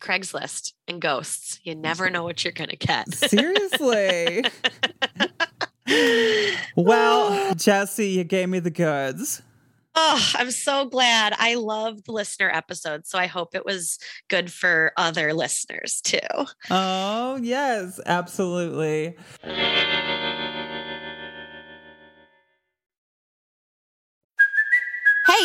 [0.00, 4.44] Craigslist and ghosts you never know what you're gonna get Seriously.
[6.76, 7.54] well, ah.
[7.56, 9.42] Jesse, you gave me the goods.
[9.96, 14.52] oh i'm so glad i loved the listener episode so i hope it was good
[14.52, 16.18] for other listeners too
[16.70, 19.16] Oh, yes, absolutely.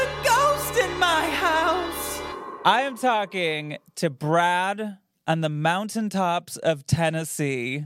[0.00, 2.20] A ghost in my house.
[2.64, 7.84] I am talking to Brad on the mountaintops of Tennessee.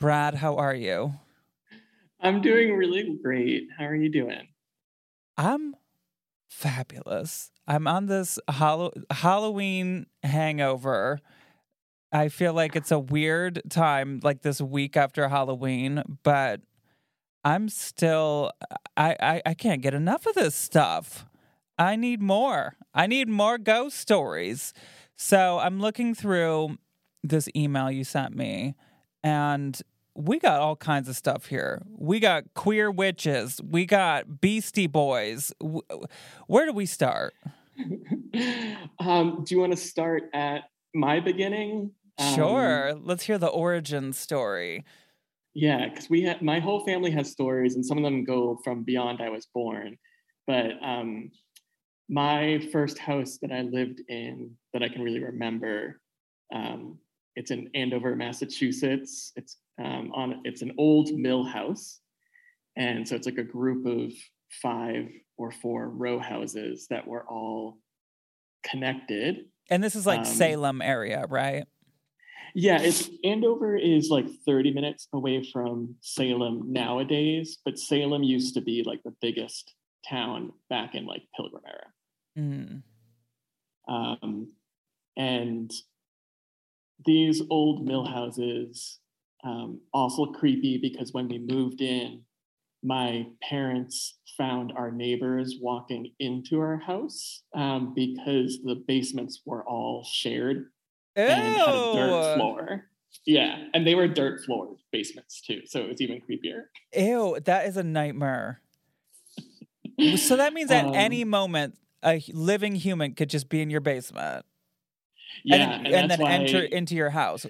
[0.00, 1.14] Brad, how are you?
[2.20, 3.68] I'm doing really great.
[3.78, 4.48] How are you doing?
[5.36, 5.74] I'm
[6.48, 7.50] fabulous.
[7.66, 11.20] I'm on this Hallow- Halloween hangover.
[12.12, 16.60] I feel like it's a weird time, like this week after Halloween, but
[17.44, 18.52] I'm still
[18.96, 21.26] I, I I can't get enough of this stuff.
[21.78, 22.76] I need more.
[22.94, 24.72] I need more ghost stories.
[25.16, 26.78] So I'm looking through
[27.22, 28.74] this email you sent me,
[29.22, 29.80] and
[30.14, 31.82] we got all kinds of stuff here.
[31.88, 33.60] We got queer witches.
[33.68, 35.52] We got Beastie Boys.
[36.46, 37.34] Where do we start?
[39.00, 41.90] um, do you want to start at my beginning?
[42.18, 42.94] Um, Sure.
[43.02, 44.84] Let's hear the origin story.
[45.54, 48.82] Yeah, because we had my whole family has stories, and some of them go from
[48.82, 49.96] beyond I was born.
[50.46, 51.30] But um,
[52.08, 56.00] my first house that I lived in that I can really remember,
[56.52, 56.98] um,
[57.36, 59.32] it's in Andover, Massachusetts.
[59.36, 62.00] It's um, on it's an old mill house,
[62.76, 64.12] and so it's like a group of
[64.62, 67.78] five or four row houses that were all
[68.64, 69.46] connected.
[69.70, 71.64] And this is like Um, Salem area, right?
[72.56, 78.60] Yeah, it's Andover is like 30 minutes away from Salem nowadays, but Salem used to
[78.60, 79.74] be like the biggest
[80.08, 81.86] town back in like Pilgrim era.
[82.38, 82.82] Mm.
[83.88, 84.52] Um,
[85.16, 85.72] and
[87.04, 89.00] these old mill houses,
[89.42, 92.22] um, also creepy because when we moved in,
[92.84, 100.04] my parents found our neighbors walking into our house um, because the basements were all
[100.04, 100.66] shared
[101.16, 102.84] and had a dirt floor.
[103.26, 106.64] Yeah, and they were dirt floor basements too, so it was even creepier.
[106.94, 108.60] Ew, that is a nightmare.
[110.16, 113.80] so that means at Um, any moment, a living human could just be in your
[113.80, 114.44] basement
[115.44, 117.46] Yeah, and, and, and then enter into your house.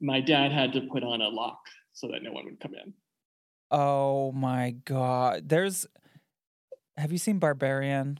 [0.00, 1.60] my dad had to put on a lock
[1.92, 2.94] so that no one would come in.
[3.70, 5.48] Oh my god.
[5.48, 5.86] There's
[6.96, 8.18] Have you seen Barbarian?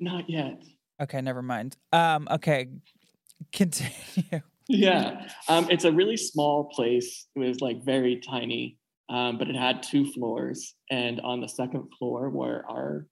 [0.00, 0.62] Not yet.
[1.00, 1.76] Okay, never mind.
[1.92, 2.68] Um okay.
[3.52, 4.42] Continue.
[4.68, 7.26] Yeah, um, it's a really small place.
[7.34, 8.76] It was like very tiny,
[9.08, 13.06] um, but it had two floors, and on the second floor were our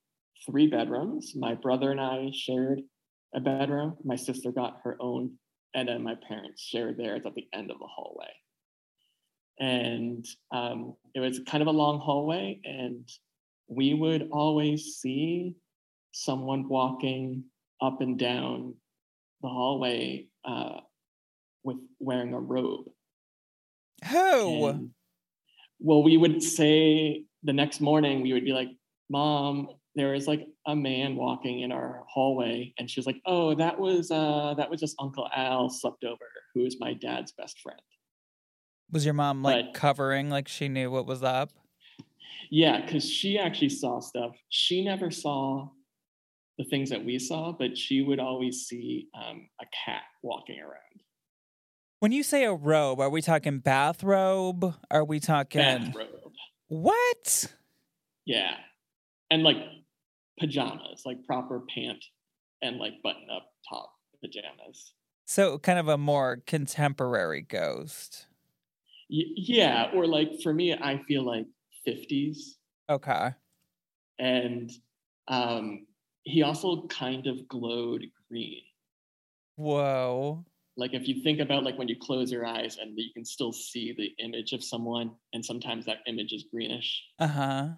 [0.44, 1.32] three bedrooms.
[1.34, 2.82] My brother and I shared
[3.34, 3.96] a bedroom.
[4.04, 5.38] My sister got her own,
[5.74, 8.32] and then my parents shared theirs at the end of the hallway.
[9.58, 13.08] And um, it was kind of a long hallway, and
[13.68, 15.54] we would always see
[16.12, 17.44] someone walking
[17.80, 18.74] up and down
[19.42, 20.80] the hallway uh,
[21.62, 22.86] with wearing a robe.
[24.10, 24.66] Who?
[24.66, 24.90] And-
[25.78, 28.68] well, we would say the next morning, we would be like,
[29.10, 32.72] Mom, there is like a man walking in our hallway.
[32.78, 36.24] And she was like, Oh, that was uh that was just Uncle Al slept over,
[36.54, 37.80] who is my dad's best friend.
[38.90, 41.50] Was your mom like But- covering like she knew what was up?
[42.50, 44.36] Yeah, because she actually saw stuff.
[44.48, 45.68] She never saw
[46.58, 50.80] the things that we saw, but she would always see um, a cat walking around.
[52.00, 54.74] When you say a robe, are we talking bathrobe?
[54.90, 56.32] Are we talking Bathrobe.
[56.68, 57.52] What?
[58.24, 58.54] Yeah.
[59.30, 59.56] And like
[60.38, 62.04] pajamas, like proper pant
[62.62, 63.92] and like button up top
[64.22, 64.92] pajamas.
[65.24, 68.26] So kind of a more contemporary ghost.
[69.10, 69.90] Y- yeah.
[69.94, 71.46] Or like for me, I feel like
[71.86, 72.36] 50s.
[72.90, 73.30] Okay.
[74.18, 74.70] And
[75.28, 75.86] um,
[76.26, 78.60] he also kind of glowed green.
[79.54, 80.44] Whoa.
[80.76, 83.52] Like if you think about like when you close your eyes and you can still
[83.52, 87.02] see the image of someone, and sometimes that image is greenish.
[87.18, 87.68] Uh-huh.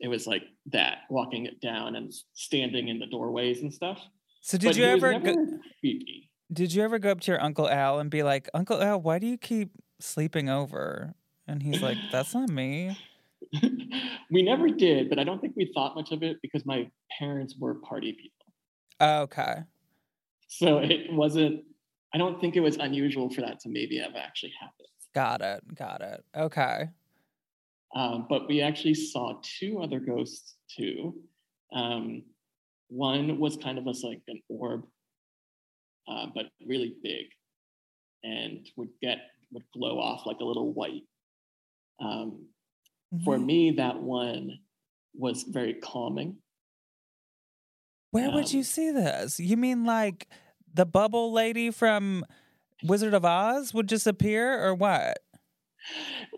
[0.00, 4.02] It was like that, walking it down and standing in the doorways and stuff.
[4.42, 5.34] So did But you ever go,
[5.80, 6.30] creepy?
[6.52, 9.18] did you ever go up to your Uncle Al and be like, Uncle Al, why
[9.18, 11.14] do you keep sleeping over?
[11.46, 12.98] And he's like, That's not me.
[14.30, 17.54] we never did, but I don't think we thought much of it because my parents
[17.58, 19.24] were party people.
[19.24, 19.62] Okay.
[20.48, 21.64] So it wasn't,
[22.14, 24.88] I don't think it was unusual for that to maybe have actually happened.
[25.14, 25.74] Got it.
[25.74, 26.24] Got it.
[26.36, 26.88] Okay.
[27.94, 31.14] Um, but we actually saw two other ghosts too.
[31.72, 32.22] Um,
[32.88, 34.84] one was kind of as like an orb,
[36.08, 37.26] uh, but really big
[38.24, 39.18] and would get,
[39.52, 41.02] would glow off like a little white.
[42.00, 42.46] Um,
[43.24, 43.44] for Mhm.
[43.46, 44.60] me, that one
[45.14, 46.42] was very calming.
[48.10, 49.40] Where would you um, see this?
[49.40, 50.28] You mean like
[50.72, 52.24] the bubble lady from
[52.82, 55.18] Wizard of Oz would just appear or what?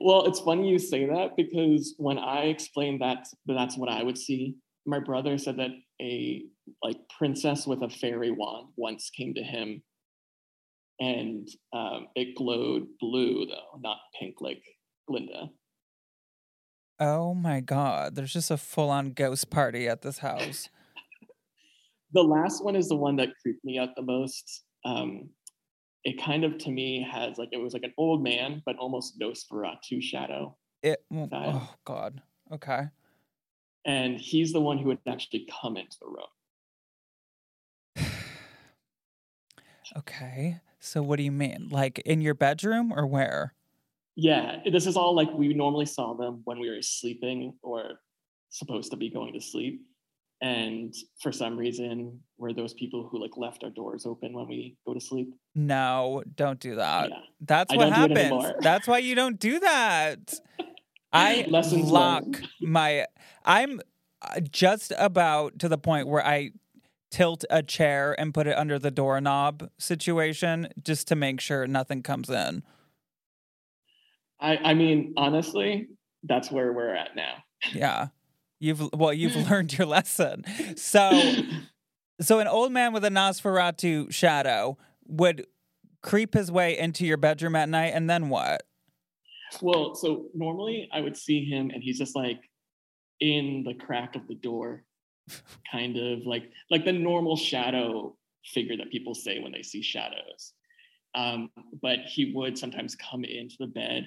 [0.01, 4.19] Well, it's funny you say that because when I explained that that's what I would
[4.19, 5.71] see, my brother said that
[6.01, 6.45] a
[6.83, 9.83] like princess with a fairy wand once came to him,
[10.99, 14.63] and um, it glowed blue though, not pink like
[15.09, 15.51] Glinda.
[16.99, 20.69] Oh my god, there's just a full-on ghost party at this house.
[22.13, 24.63] The last one is the one that creeped me out the most.
[24.87, 25.29] Um,
[26.05, 29.19] it kind of to me has like it was like an old man, but almost
[29.19, 30.57] Nosferatu shadow.
[30.83, 31.61] It mm, Style.
[31.63, 32.23] oh god.
[32.53, 32.85] Okay.
[33.85, 36.27] And he's the one who would actually come into the room.
[39.97, 40.61] Okay.
[40.79, 41.69] So what do you mean?
[41.71, 43.55] Like in your bedroom or where?
[44.17, 48.01] Yeah, this is all like we normally saw them when we were sleeping or
[48.49, 49.83] supposed to be going to sleep.
[50.43, 54.77] And for some reason, we're those people who like left our doors open when we
[54.87, 55.35] go to sleep.
[55.55, 57.11] No, don't do that.
[57.11, 57.17] Yeah.
[57.41, 58.55] That's I what don't do it happens.
[58.61, 60.35] That's why you don't do that.
[61.13, 62.25] I Lessons lock
[62.61, 63.07] my
[63.45, 63.81] I'm
[64.23, 66.51] uh, just about to the point where I
[67.11, 72.03] tilt a chair and put it under the doorknob situation just to make sure nothing
[72.03, 72.63] comes in.
[74.41, 75.89] I, I mean, honestly,
[76.25, 77.35] that's where we're at now.
[77.73, 78.09] Yeah.
[78.59, 80.45] You've well, you've learned your lesson.
[80.77, 81.11] So
[82.21, 85.47] so an old man with a Nosferatu shadow would
[86.03, 88.63] creep his way into your bedroom at night and then what?
[89.61, 92.41] Well, so normally I would see him and he's just like
[93.21, 94.85] in the crack of the door,
[95.71, 100.53] kind of like like the normal shadow figure that people say when they see shadows.
[101.15, 104.07] Um, but he would sometimes come into the bed.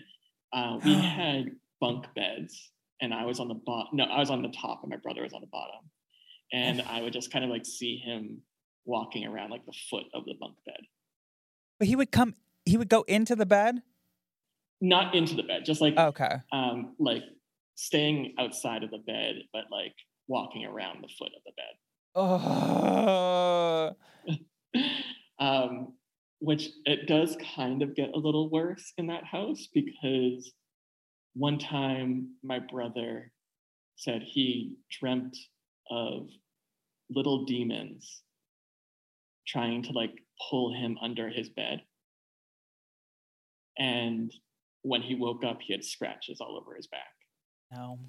[0.53, 2.71] Uh, we had bunk beds,
[3.01, 3.97] and I was on the bottom.
[3.97, 5.89] No, I was on the top, and my brother was on the bottom.
[6.51, 8.41] And I would just kind of like see him
[8.85, 10.81] walking around like the foot of the bunk bed,
[11.77, 12.35] But he would come
[12.65, 13.81] he would go into the bed?
[14.81, 16.37] not into the bed, just like Okay.
[16.53, 17.23] um, like
[17.75, 19.93] staying outside of the bed, but like
[20.27, 21.51] walking around the foot of the
[22.15, 23.95] Oh.
[24.25, 24.39] bed.
[25.39, 25.88] um,
[26.49, 30.51] which it does kind of get a little worse in that house because
[31.35, 33.31] one time my brother
[33.97, 35.37] said he dreamt
[35.91, 36.27] of
[37.11, 38.23] little demons
[39.47, 40.09] trying to like
[40.49, 41.83] pull him under his bed.
[43.77, 44.33] And
[44.81, 47.13] when he woke up, he had scratches all over his back.
[47.71, 47.99] No.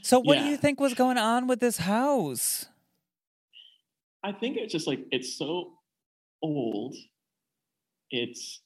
[0.00, 2.68] So what do you think was going on with this house?
[4.24, 5.72] I think it's just like it's so
[6.42, 6.94] old.
[8.10, 8.62] It's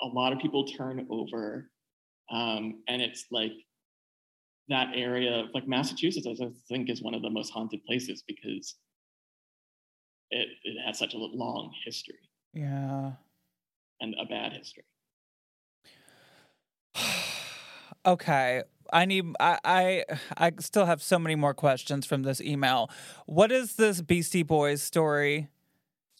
[0.00, 1.70] a lot of people turn over,
[2.30, 3.52] um, and it's like
[4.68, 6.26] that area of like Massachusetts.
[6.26, 8.76] I think is one of the most haunted places because
[10.30, 12.18] it it has such a long history
[12.54, 13.12] Yeah.
[14.00, 14.84] and a bad history.
[18.06, 18.62] okay.
[18.92, 20.04] I need I, I
[20.36, 22.90] I still have so many more questions from this email.
[23.26, 25.48] What is this Beastie Boys story?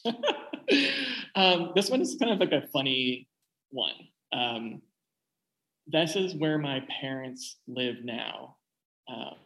[1.35, 3.29] um, this one is kind of like a funny
[3.71, 3.95] one.
[4.33, 4.83] Um,
[5.87, 8.57] this is where my parents live now.
[9.09, 9.37] Um,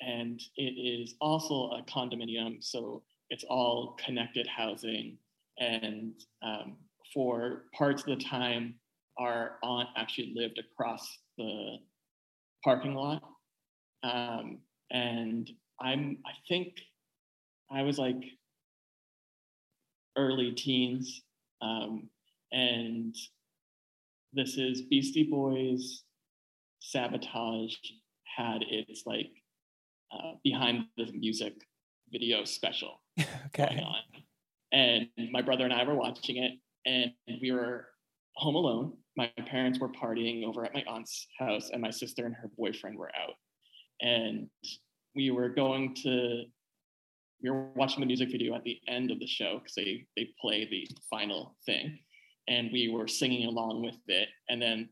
[0.00, 2.62] and it is also a condominium.
[2.62, 5.18] So it's all connected housing.
[5.58, 6.76] And um,
[7.12, 8.74] for parts of the time,
[9.18, 11.78] our aunt actually lived across the
[12.64, 13.22] parking lot.
[14.02, 14.58] Um,
[14.90, 15.50] and
[15.80, 16.74] I'm, I think
[17.70, 18.22] I was like
[20.16, 21.22] early teens.
[21.60, 22.08] Um,
[22.52, 23.14] and
[24.32, 26.04] this is Beastie Boys
[26.80, 27.74] Sabotage
[28.36, 29.30] had its like
[30.12, 31.54] uh, behind the music
[32.10, 33.80] video special going Okay.
[33.82, 33.96] on.
[34.72, 36.52] And my brother and I were watching it,
[36.86, 37.86] and we were
[38.34, 38.92] home alone.
[39.18, 42.96] My parents were partying over at my aunt's house, and my sister and her boyfriend
[42.96, 43.34] were out.
[44.00, 44.48] And
[45.16, 46.44] we were going to,
[47.42, 50.28] we were watching the music video at the end of the show because they, they
[50.40, 51.98] play the final thing.
[52.46, 54.28] And we were singing along with it.
[54.48, 54.88] And then,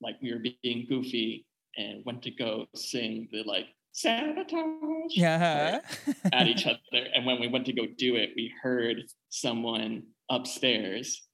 [0.00, 1.44] like, we were being goofy
[1.76, 5.80] and went to go sing the like sabotage Yeah.
[6.32, 6.78] at each other.
[7.14, 8.98] And when we went to go do it, we heard
[9.28, 11.25] someone upstairs.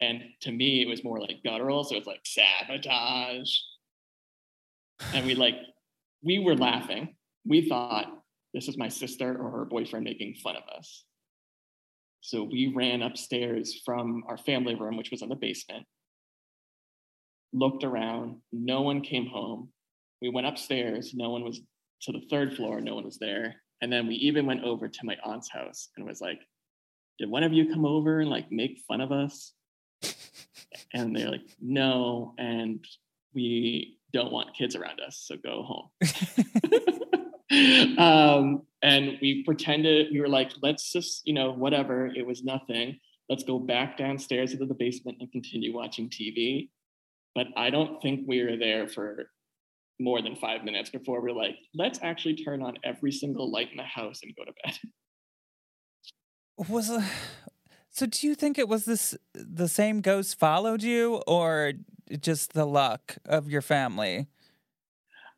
[0.00, 1.84] And to me, it was more like guttural.
[1.84, 3.50] So it's like sabotage.
[5.14, 5.56] And we like,
[6.22, 7.14] we were laughing.
[7.46, 8.06] We thought
[8.52, 11.04] this is my sister or her boyfriend making fun of us.
[12.20, 15.86] So we ran upstairs from our family room, which was in the basement,
[17.52, 19.68] looked around, no one came home.
[20.20, 21.60] We went upstairs, no one was
[22.02, 23.56] to the third floor, no one was there.
[23.80, 26.40] And then we even went over to my aunt's house and was like,
[27.18, 29.52] Did one of you come over and like make fun of us?
[30.96, 32.34] And they're like, No.
[32.38, 32.84] And
[33.34, 35.90] we don't want kids around us, so go home.
[37.98, 42.98] um, and we pretended, we were like, Let's just, you know, whatever, it was nothing.
[43.28, 46.70] Let's go back downstairs into the basement and continue watching TV.
[47.34, 49.30] but I don't think we were there for
[49.98, 53.76] more than five minutes before we're like, let's actually turn on every single light in
[53.76, 54.74] the house and go to bed.
[56.68, 57.02] Was uh,
[57.96, 58.06] so?
[58.06, 61.72] Do you think it was this the same ghost followed you, or
[62.20, 64.26] just the luck of your family?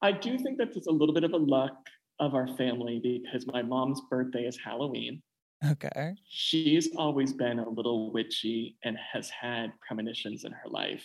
[0.02, 1.88] I do think that it's a little bit of a luck
[2.20, 5.22] of our family because my mom's birthday is Halloween.
[5.70, 6.14] Okay.
[6.28, 11.04] She's always been a little witchy and has had premonitions in her life.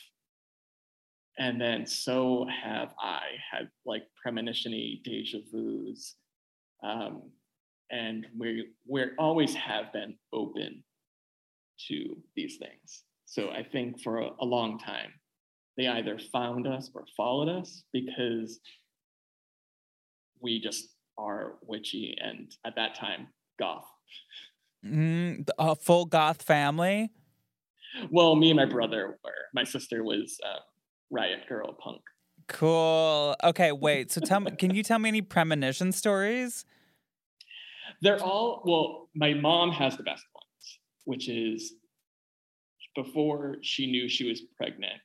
[1.39, 6.16] And then so have I had like premonition-y deja vu's.
[6.84, 7.32] Um,
[7.89, 10.84] and we we always have been open
[11.88, 13.04] to these things.
[13.26, 15.12] So I think for a, a long time,
[15.78, 18.60] they either found us or followed us because
[20.40, 23.28] we just are witchy and at that time
[23.60, 23.86] goth.
[24.86, 27.12] Mm, a full goth family.
[28.12, 29.32] Well, me and my brother were.
[29.54, 30.60] My sister was uh,
[31.10, 32.02] riot girl punk.
[32.48, 33.36] Cool.
[33.44, 34.12] Okay, wait.
[34.12, 36.66] So tell me, can you tell me any premonition stories?
[38.02, 39.10] They're all well.
[39.16, 40.26] My mom has the best
[41.06, 41.74] which is
[42.95, 44.99] before she knew she was pregnant,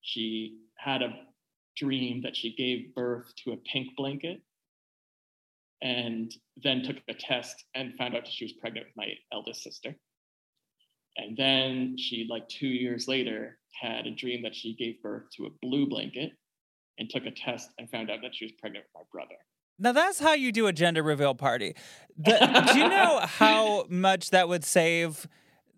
[0.00, 1.26] she had a
[1.76, 4.40] dream that she gave birth to a pink blanket
[5.82, 9.62] and then took a test and found out that she was pregnant with my eldest
[9.62, 9.94] sister.
[11.16, 15.46] And then she, like two years later, had a dream that she gave birth to
[15.46, 16.32] a blue blanket
[16.98, 19.36] and took a test and found out that she was pregnant with my brother.
[19.80, 21.74] Now that's how you do a gender reveal party.
[22.18, 25.26] The, do you know how much that would save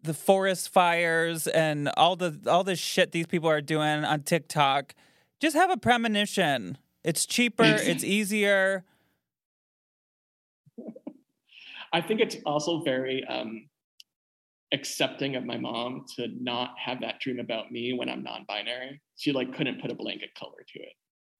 [0.03, 4.95] the forest fires and all the all the shit these people are doing on TikTok?
[5.41, 6.79] Just have a premonition.
[7.05, 8.85] It's cheaper, it's easier.
[11.93, 13.69] I think it's also very um,
[14.73, 19.01] accepting of my mom to not have that dream about me when I'm non-binary.
[19.17, 20.93] She like couldn't put a blanket color to it.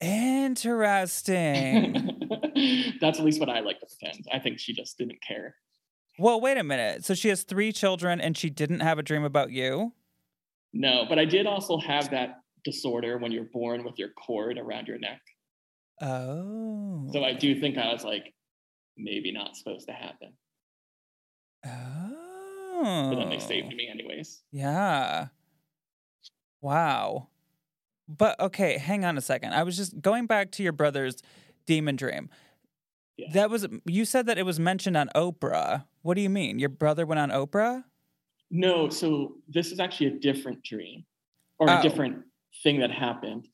[0.03, 1.93] Interesting.
[3.01, 4.27] That's at least what I like to pretend.
[4.31, 5.55] I think she just didn't care.
[6.19, 7.05] well, wait a minute.
[7.05, 9.93] So she has three children and she didn't have a dream about you?
[10.73, 14.87] No, but I did also have that disorder when you're born with your cord around
[14.87, 15.21] your neck.
[16.01, 17.09] Oh.
[17.13, 17.59] So I do oh.
[17.61, 18.33] think I was like,
[18.97, 20.33] maybe not supposed to happen.
[21.65, 23.09] Oh.
[23.09, 23.75] But then they saved oh.
[23.75, 24.41] me anyways.
[24.51, 25.27] Yeah.
[26.61, 27.29] Wow.
[28.17, 29.53] But okay, hang on a second.
[29.53, 31.15] I was just going back to your brother's
[31.65, 32.29] demon dream.
[33.17, 33.27] Yeah.
[33.33, 35.85] That was you said that it was mentioned on Oprah.
[36.01, 36.59] What do you mean?
[36.59, 37.83] Your brother went on Oprah?
[38.51, 41.05] No, so this is actually a different dream
[41.59, 41.79] or Oh.
[41.79, 42.23] a different
[42.63, 43.47] thing that happened.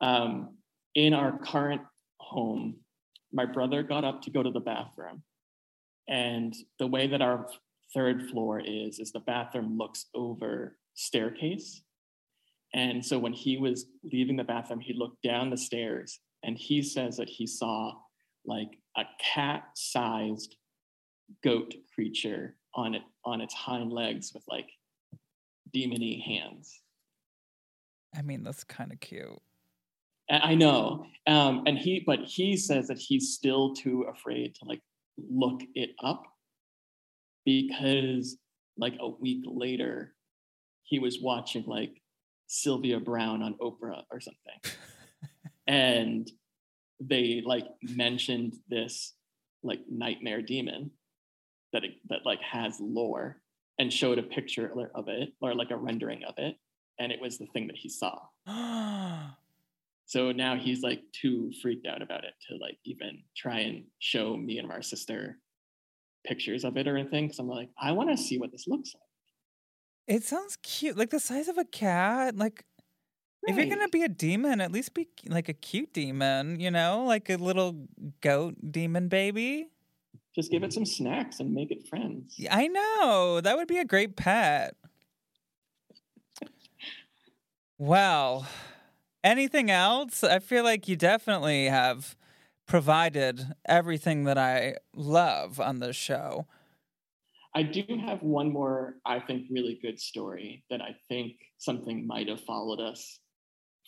[0.00, 0.58] Um,
[0.94, 1.82] in our current
[2.20, 2.76] home,
[3.32, 5.22] my brother got up to go to the bathroom.
[6.08, 7.48] And the way that our
[7.94, 11.82] third floor is, is the bathroom looks over staircase.
[12.74, 16.82] And so when he was leaving the bathroom, he looked down the stairs and he
[16.82, 17.92] says that he saw
[18.44, 20.56] like a cat sized
[21.42, 24.68] goat creature on it on its hind legs with like
[25.74, 26.80] demony hands.
[28.14, 29.40] I mean, that's kind of cute.
[30.28, 31.06] I know.
[31.26, 34.80] Um, and he but he says that he's still too afraid to like
[35.16, 36.24] look it up
[37.44, 38.36] because
[38.76, 40.14] like a week later
[40.82, 42.00] he was watching like
[42.54, 44.76] Sylvia Browne on Oprah or something.
[45.66, 46.30] and
[47.00, 49.14] they like mentioned this
[49.64, 50.92] like nightmare demon
[51.72, 53.40] that it, that like has lore
[53.78, 56.56] and showed a picture of it or like a rendering of it.
[57.00, 58.20] And it was the thing that he saw.
[60.06, 64.36] So now he's like too freaked out about it to like even try and show
[64.36, 65.38] me and our sister
[66.26, 67.24] pictures of it or anything.
[67.24, 69.03] Because i'm like i want to see what this looks like
[70.06, 70.96] it sounds cute.
[70.96, 72.36] Like the size of a cat.
[72.36, 72.64] Like
[73.46, 77.04] if you're gonna be a demon, at least be like a cute demon, you know?
[77.06, 77.86] Like a little
[78.20, 79.68] goat demon baby.
[80.34, 83.40] just give it some snacks and make it friends Yeah, I know.
[83.42, 84.76] That would be a great pet.
[87.78, 88.46] Well,
[89.22, 90.22] anything else?
[90.24, 92.16] I feel like you definitely have
[92.66, 96.46] provided everything that I love on this show.
[97.54, 102.28] I do have one more, I think, really good story that I think something might
[102.28, 103.20] have followed us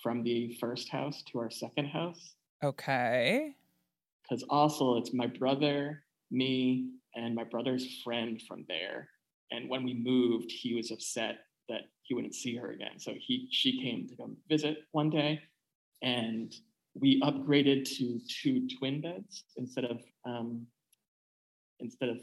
[0.03, 2.35] from the first house to our second house.
[2.62, 3.57] Okay.
[4.23, 9.09] Because also, it's my brother, me, and my brother's friend from there.
[9.51, 11.39] And when we moved, he was upset
[11.69, 12.99] that he wouldn't see her again.
[12.99, 15.41] So he she came to come visit one day,
[16.03, 16.55] and
[16.95, 20.67] we upgraded to two twin beds instead of um,
[21.81, 22.21] instead of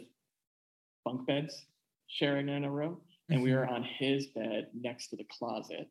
[1.06, 1.66] bunk beds
[2.08, 3.02] sharing in a room.
[3.30, 3.60] And we mm-hmm.
[3.60, 5.88] were on his bed next to the closet.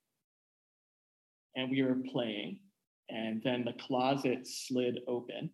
[1.56, 2.58] and we were playing,
[3.10, 5.50] and then the closet slid open.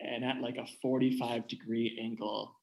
[0.00, 2.54] And at like a 45 degree angle,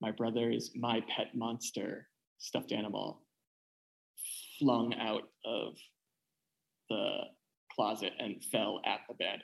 [0.00, 2.08] my brother's my pet monster
[2.38, 3.22] stuffed animal
[4.58, 5.74] flung out of
[6.90, 7.18] the
[7.74, 9.42] closet and fell at the bed.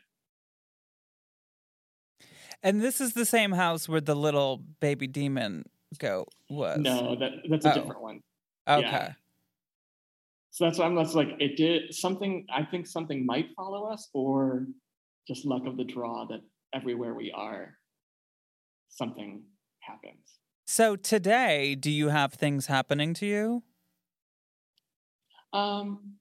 [2.63, 5.65] And this is the same house where the little baby demon
[5.99, 6.79] goat was.
[6.81, 7.75] No, that that's a Oh.
[7.75, 8.21] different one.
[8.67, 8.83] Okay.
[8.83, 9.13] yeah.
[10.51, 12.47] So that's why I'm that's like it did something.
[12.53, 14.67] I think something might follow us, or
[15.27, 16.41] just luck of the draw that
[16.75, 17.79] everywhere we are,
[18.89, 19.43] something
[19.81, 20.39] happens.
[20.67, 23.63] So today, do you have things happening to you?
[25.53, 26.15] Um,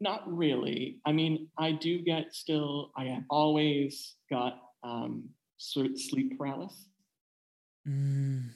[0.00, 0.98] not really.
[1.06, 2.90] I mean, I do get still.
[2.96, 5.28] I have always got um
[5.58, 6.88] sleep paralysis,
[7.88, 8.50] Mm,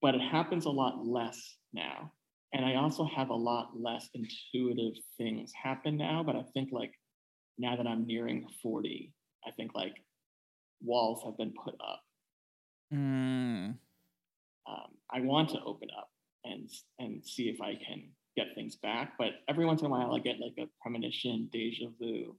[0.00, 2.12] but it happens a lot less now.
[2.52, 6.22] And I also have a lot less intuitive things happen now.
[6.22, 6.92] But I think like
[7.58, 9.12] now that I'm nearing 40,
[9.46, 9.94] I think like
[10.82, 12.02] walls have been put up.
[12.92, 13.74] mm.
[14.68, 16.10] Um, I want to open up
[16.44, 16.68] and
[16.98, 19.14] and see if I can get things back.
[19.18, 22.36] But every once in a while, I get like a premonition, deja vu,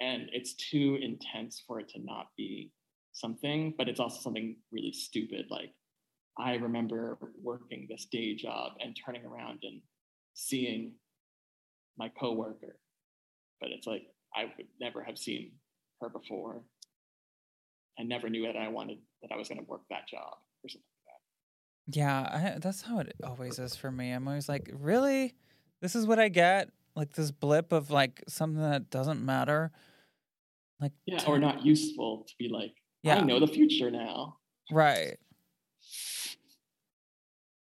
[0.00, 2.72] and it's too intense for it to not be
[3.12, 3.74] something.
[3.76, 5.46] But it's also something really stupid.
[5.50, 5.72] Like
[6.38, 9.80] I remember working this day job and turning around and
[10.34, 10.92] seeing
[11.98, 12.78] my coworker,
[13.60, 14.02] but it's like
[14.34, 15.52] I would never have seen
[16.00, 16.62] her before.
[17.98, 20.68] I never knew that I wanted that I was going to work that job or
[20.68, 20.82] something.
[21.06, 21.98] Like that.
[21.98, 24.10] Yeah, I, that's how it always is for me.
[24.10, 25.34] I'm always like, really?
[25.80, 26.68] This is what I get?
[26.96, 29.70] Like this blip of like something that doesn't matter?
[30.80, 32.72] Like, Yeah, t- or not useful to be like,
[33.02, 33.18] Yeah.
[33.18, 34.38] I know the future now.
[34.72, 35.18] Right.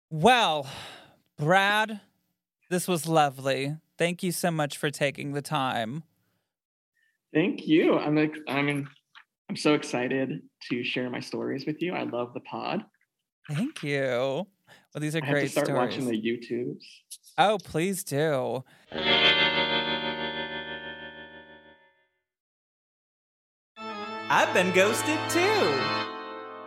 [0.10, 0.68] Well,
[1.38, 2.02] Brad,
[2.70, 3.78] this was lovely.
[3.98, 6.04] Thank you so much for taking the time.
[7.34, 7.98] Thank you.
[7.98, 8.88] I'm like, I mean,
[9.50, 11.94] I'm so excited to share my stories with you.
[11.94, 12.84] I love the pod.
[13.50, 14.00] Thank you.
[14.94, 15.80] Well, these are I have to great start stories.
[15.96, 16.84] watching the YouTubes.
[17.38, 18.64] Oh, please do.
[24.30, 25.80] I've been ghosted too.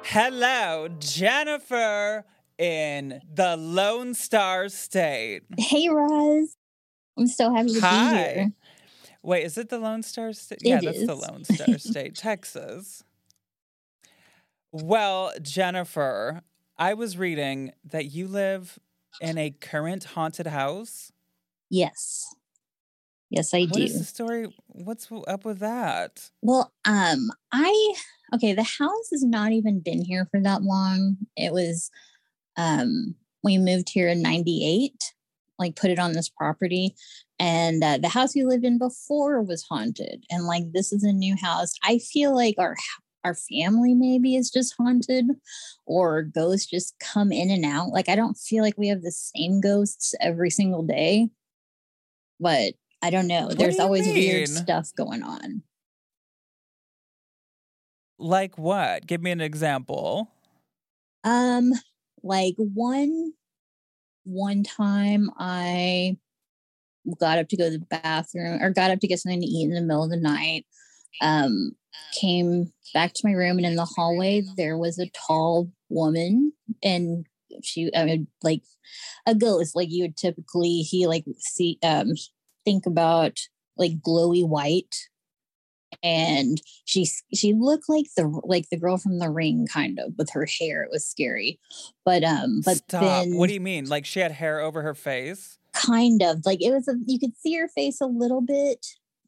[0.04, 2.24] Hello, Jennifer
[2.58, 5.42] in the Lone Star State.
[5.58, 6.56] Hey, Roz.
[7.16, 8.32] I'm so happy to be Hi.
[8.34, 8.52] here.
[9.22, 10.58] Wait, is it the Lone Star State?
[10.62, 11.14] It yeah, that's the.
[11.14, 13.02] Lone Star State, Texas.
[14.72, 16.42] Well, Jennifer,
[16.76, 18.78] I was reading that you live
[19.20, 21.12] in a current haunted house.
[21.70, 22.34] Yes.
[23.30, 23.82] Yes, I What do.
[23.82, 24.54] is the story?
[24.68, 26.30] What's up with that?
[26.42, 27.94] Well, um, I
[28.34, 31.16] okay, the house has not even been here for that long.
[31.36, 31.90] It was
[32.56, 35.14] um we moved here in 98,
[35.58, 36.94] like put it on this property.
[37.38, 40.24] And uh, the house we lived in before was haunted.
[40.30, 41.74] And like this is a new house.
[41.82, 42.76] I feel like our
[43.24, 45.26] our family maybe is just haunted
[45.86, 47.88] or ghosts just come in and out.
[47.88, 51.28] Like I don't feel like we have the same ghosts every single day.
[52.38, 53.46] But I don't know.
[53.46, 55.62] What There's do always weird stuff going on.
[58.18, 59.06] Like what?
[59.06, 60.30] Give me an example.
[61.24, 61.72] Um,
[62.22, 63.32] like one
[64.24, 66.16] one time I
[67.20, 69.68] got up to go to the bathroom or got up to get something to eat
[69.68, 70.66] in the middle of the night.
[71.20, 71.72] Um,
[72.12, 76.52] came back to my room and in the hallway there was a tall woman
[76.82, 77.26] and
[77.62, 78.62] she I mean like
[79.26, 82.12] a ghost like you would typically he like see um
[82.64, 83.38] think about
[83.76, 84.94] like glowy white
[86.02, 90.30] and she she looked like the like the girl from the ring kind of with
[90.30, 91.58] her hair it was scary
[92.04, 93.02] but um but Stop.
[93.02, 93.86] then what do you mean?
[93.88, 95.58] Like she had hair over her face?
[95.72, 98.86] kind of like it was a, you could see her face a little bit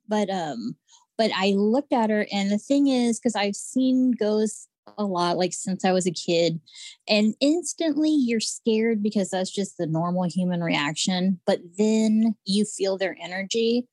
[0.09, 0.77] but um
[1.19, 5.37] but i looked at her and the thing is because i've seen ghosts a lot
[5.37, 6.61] like since i was a kid
[7.09, 12.97] and instantly you're scared because that's just the normal human reaction but then you feel
[12.97, 13.87] their energy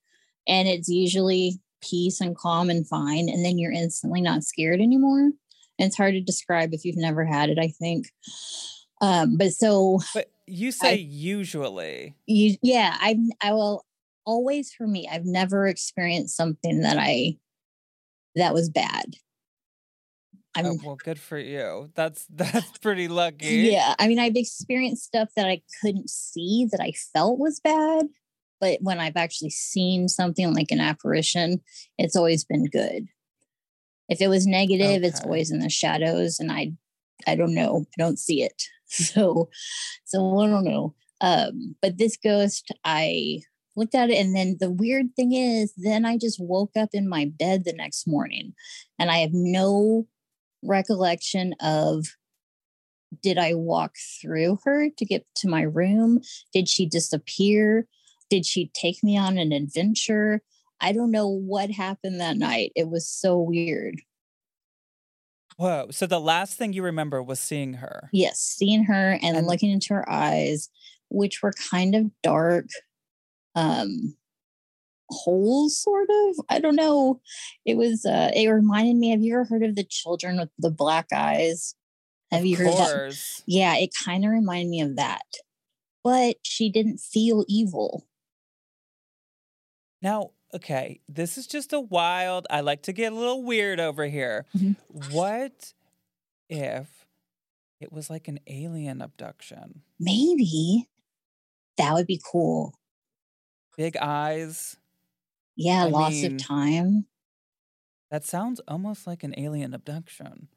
[0.48, 5.20] and it's usually peace and calm and fine and then you're instantly not scared anymore
[5.20, 8.08] and it's hard to describe if you've never had it i think
[9.02, 12.16] um but so But you say usually.
[12.28, 13.86] you yeah i i will
[14.26, 17.36] always for me i've never experienced something that i
[18.36, 19.14] that was bad.
[20.56, 21.92] I'm Oh, well, good for you.
[21.96, 23.46] That's that's pretty lucky.
[23.72, 28.06] yeah i mean i've experienced stuff that i couldn't see that i felt was bad
[28.62, 31.60] but when i've actually seen something like an apparition
[31.98, 33.08] it's always been good.
[34.10, 36.72] If it was negative it's always in the shadows and i
[37.26, 37.86] i don't know.
[37.98, 38.64] I don't see it.
[38.88, 39.50] So
[40.06, 40.94] so i don't know.
[41.22, 43.40] Um but this ghost i
[43.76, 47.08] looked at it and then the weird thing is then i just woke up in
[47.10, 48.54] my bed the next morning
[49.00, 50.06] and i have no
[50.64, 52.06] recollection of
[53.22, 56.20] did i walk through her to get to my room?
[56.52, 57.88] Did she disappear?
[58.32, 60.42] Did she take me on an adventure?
[60.82, 62.72] I don't know what happened that night.
[62.76, 64.02] It was so weird.
[65.58, 65.88] Whoa.
[65.92, 68.10] So the last thing you remember was seeing her.
[68.12, 70.70] yes seeing her and, And- looking into her eyes
[71.10, 72.66] which were kind of dark
[73.56, 74.16] um
[75.10, 77.22] holes sort of i don't know
[77.66, 80.72] it was uh it reminded me have you ever heard of the children with the
[80.72, 81.76] black eyes
[82.32, 85.26] have of you heard that yeah it kind of reminded me of that
[86.04, 88.06] but she didn't feel evil
[90.02, 92.46] Now, okay, this is just a wild.
[92.50, 94.46] I like to get a little weird over here.
[94.56, 94.76] Mhm.
[94.88, 95.74] What
[96.50, 97.06] if
[97.80, 99.84] it was like an alien abduction?
[100.00, 100.90] maybe
[101.78, 102.74] that would be cool
[103.78, 104.78] Big eyes.
[105.56, 107.06] yeah I loss mean- of time
[108.12, 110.48] That sounds almost like an alien abduction.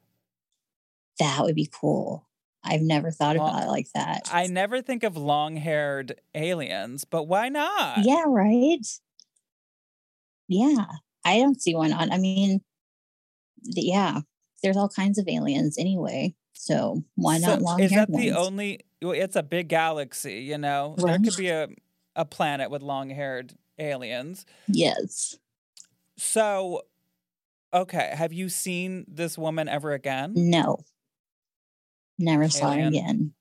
[1.18, 2.28] that would be cool
[2.62, 7.48] i've never thought about it like that I never think of long-haired aliens, but why
[7.48, 8.04] not?
[8.04, 8.84] Yeah, right.
[10.48, 10.84] Yeah,
[11.24, 12.12] I don't see why not.
[12.12, 12.60] I mean,
[13.62, 14.20] yeah,
[14.62, 16.34] there's all kinds of aliens anyway.
[16.54, 18.80] So why not So long Is haired that the only?
[19.02, 20.94] well, It's a big galaxy, you know.
[20.98, 21.68] There could be a
[22.16, 24.44] a planet with long-haired aliens.
[24.66, 25.36] yes.
[26.18, 26.82] So,
[27.74, 30.32] okay, have you seen this woman ever again?
[30.34, 30.78] No.
[32.18, 32.88] Never saw it Alien.
[32.88, 33.34] again.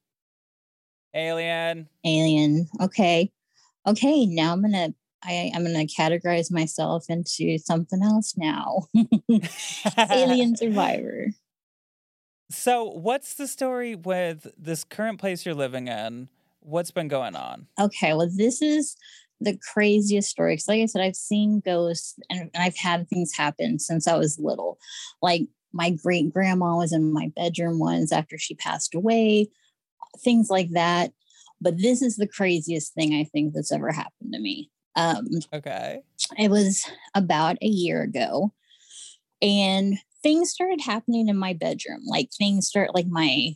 [1.13, 1.89] Alien.
[2.05, 2.67] Alien.
[2.81, 3.31] Okay.
[3.87, 4.25] Okay.
[4.25, 4.93] Now I'm gonna.
[5.23, 8.87] I, I'm gonna categorize myself into something else now.
[9.97, 11.27] Alien survivor.
[12.51, 16.27] So, what's the story with this current place you're living in?
[16.65, 17.67] What's been going on?
[17.79, 18.95] Okay, well, this is
[19.39, 20.53] the craziest story.
[20.53, 24.17] Because, like I said, I've seen ghosts and, and I've had things happen since I
[24.17, 24.79] was little.
[25.21, 25.43] Like
[25.73, 29.49] my great grandma was in my bedroom once after she passed away,
[30.19, 31.13] things like that.
[31.61, 34.71] But this is the craziest thing I think that's ever happened to me.
[34.95, 36.03] Um, Okay.
[36.37, 38.53] it was about a year ago
[39.41, 43.49] and things started happening in my bedroom like things start like my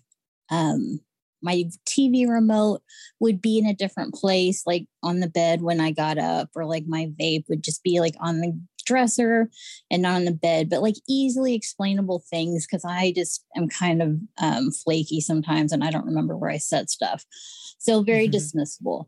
[0.51, 0.99] um
[1.41, 2.81] my tv remote
[3.19, 6.65] would be in a different place like on the bed when i got up or
[6.65, 9.49] like my vape would just be like on the dresser
[9.91, 14.01] and not on the bed but like easily explainable things because i just am kind
[14.01, 17.23] of um, flaky sometimes and i don't remember where i set stuff
[17.77, 18.33] so very Mhm.
[18.33, 19.05] dismissible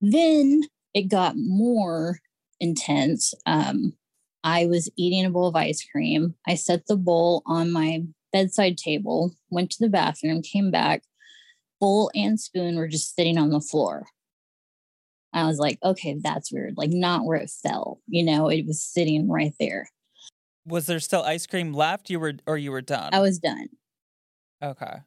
[0.00, 0.62] then
[0.94, 2.20] it got more
[2.60, 3.34] intense.
[3.46, 3.94] Um,
[4.44, 6.34] I was eating a bowl of ice cream.
[6.46, 11.02] I set the bowl on my bedside table, went to the bathroom, came back.
[11.80, 14.06] Bowl and spoon were just sitting on the floor.
[15.32, 16.74] I was like, okay, that's weird.
[16.76, 19.88] Like, not where it fell, you know, it was sitting right there.
[20.66, 22.10] Was there still ice cream left?
[22.10, 23.10] You were, or you were done?
[23.12, 23.68] I was done.
[24.62, 24.98] Okay.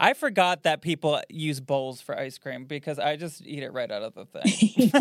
[0.00, 3.90] I forgot that people use bowls for ice cream because I just eat it right
[3.90, 4.92] out of the thing.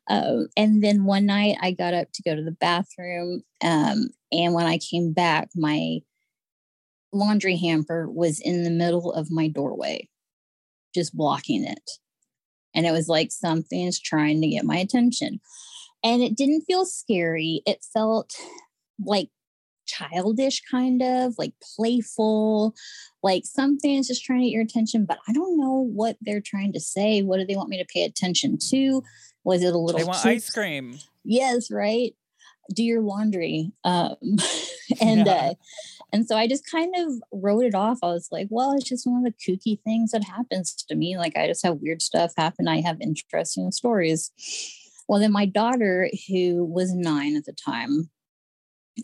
[0.08, 3.42] um, and then one night I got up to go to the bathroom.
[3.62, 6.00] Um, and when I came back, my
[7.12, 10.08] laundry hamper was in the middle of my doorway,
[10.94, 11.90] just blocking it.
[12.74, 15.40] And it was like something's trying to get my attention.
[16.04, 17.62] And it didn't feel scary.
[17.66, 18.32] It felt
[19.04, 19.30] like
[19.86, 22.74] childish, kind of like playful,
[23.22, 25.06] like something's just trying to get your attention.
[25.06, 27.22] But I don't know what they're trying to say.
[27.22, 29.02] What do they want me to pay attention to?
[29.44, 30.98] Was it a little they want ice cream.
[31.24, 32.14] yes right
[32.72, 34.14] do your laundry um
[35.00, 35.32] and Yeah.
[35.32, 35.54] uh
[36.12, 37.98] and so i just kind of wrote it off.
[38.02, 41.16] I was like well it's just one of the kooky things that happens to me.
[41.18, 42.68] Like i just have weird stuff happen.
[42.68, 44.30] I have interesting stories.
[45.08, 48.10] Well then my daughter who was nine at the time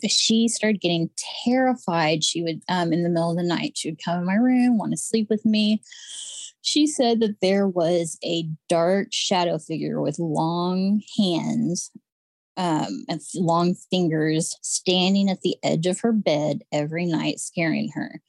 [0.07, 1.09] she started getting
[1.45, 2.23] terrified.
[2.23, 4.77] She would um in the middle of the night she would come in my room
[4.77, 5.81] want to sleep with me.
[6.61, 11.91] She said that there was a dark shadow figure with long hands
[12.57, 18.21] um, and long fingers standing at the edge of her bed every night, scaring her,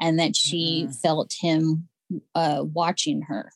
[0.00, 1.00] and that she Mhm.
[1.00, 1.88] felt him
[2.34, 3.52] uh, watching her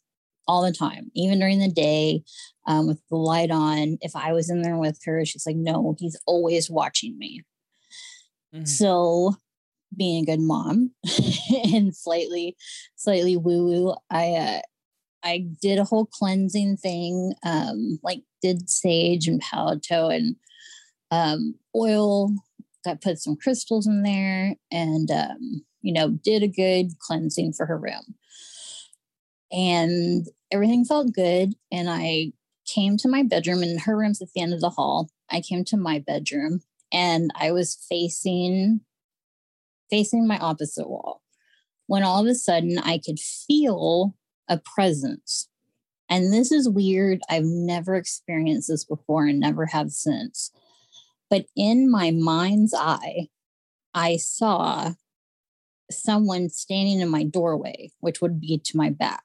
[0.46, 2.22] all the time, even during the day
[2.66, 3.98] um, with the light on.
[4.00, 7.42] If I was in there with her, she's like, No, he's always watching me.
[8.54, 8.66] Mhm.
[8.68, 9.36] So,
[9.96, 10.92] being a good mom
[11.72, 12.56] and slightly,
[12.96, 14.60] slightly woo woo, I uh,
[15.24, 20.36] I did a whole cleansing thing, um, like did sage and palo santo and
[21.10, 22.30] um, oil.
[22.84, 27.64] Got put some crystals in there, and um, you know, did a good cleansing for
[27.64, 28.14] her room.
[29.50, 31.54] And everything felt good.
[31.72, 32.32] And I
[32.66, 35.08] came to my bedroom, and her room's at the end of the hall.
[35.30, 36.60] I came to my bedroom,
[36.92, 38.80] and I was facing
[39.90, 41.22] facing my opposite wall.
[41.86, 44.14] When all of a sudden, I could feel
[44.48, 45.48] a presence.
[46.08, 47.20] And this is weird.
[47.30, 50.50] I've never experienced this before and never have since.
[51.30, 53.28] But in my mind's eye,
[53.94, 54.92] I saw
[55.90, 59.22] someone standing in my doorway, which would be to my back.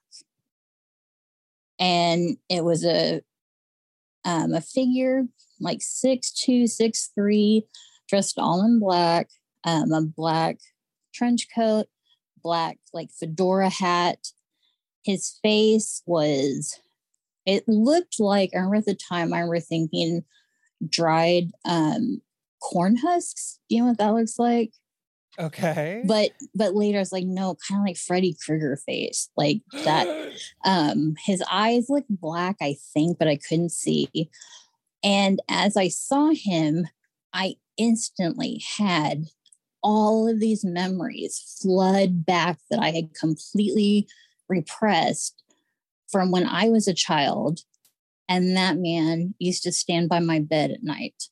[1.78, 3.22] And it was a
[4.24, 5.24] um, a figure
[5.60, 7.66] like six two, six three,
[8.08, 9.28] dressed all in black,
[9.64, 10.58] um, a black
[11.14, 11.86] trench coat,
[12.42, 14.28] black like fedora hat.
[15.04, 16.78] His face was,
[17.46, 20.24] it looked like, I remember at the time, I remember thinking
[20.88, 22.20] dried um,
[22.60, 23.58] corn husks.
[23.68, 24.72] You know what that looks like?
[25.38, 26.02] Okay.
[26.04, 30.32] But but later I was like, no, kind of like Freddy Krueger face, like that.
[30.64, 34.30] um, his eyes looked black, I think, but I couldn't see.
[35.02, 36.86] And as I saw him,
[37.32, 39.26] I instantly had
[39.82, 44.06] all of these memories flood back that I had completely
[44.50, 45.42] repressed
[46.10, 47.60] from when I was a child.
[48.28, 51.24] And that man used to stand by my bed at night.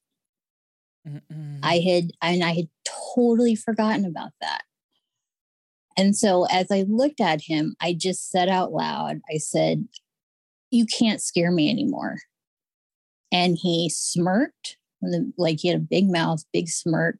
[1.06, 1.58] Mm-mm.
[1.62, 2.68] I had and I had
[3.14, 4.62] totally forgotten about that.
[5.96, 9.88] And so as I looked at him, I just said out loud, I said,
[10.70, 12.18] You can't scare me anymore.
[13.32, 14.76] And he smirked,
[15.36, 17.18] like he had a big mouth, big smirk.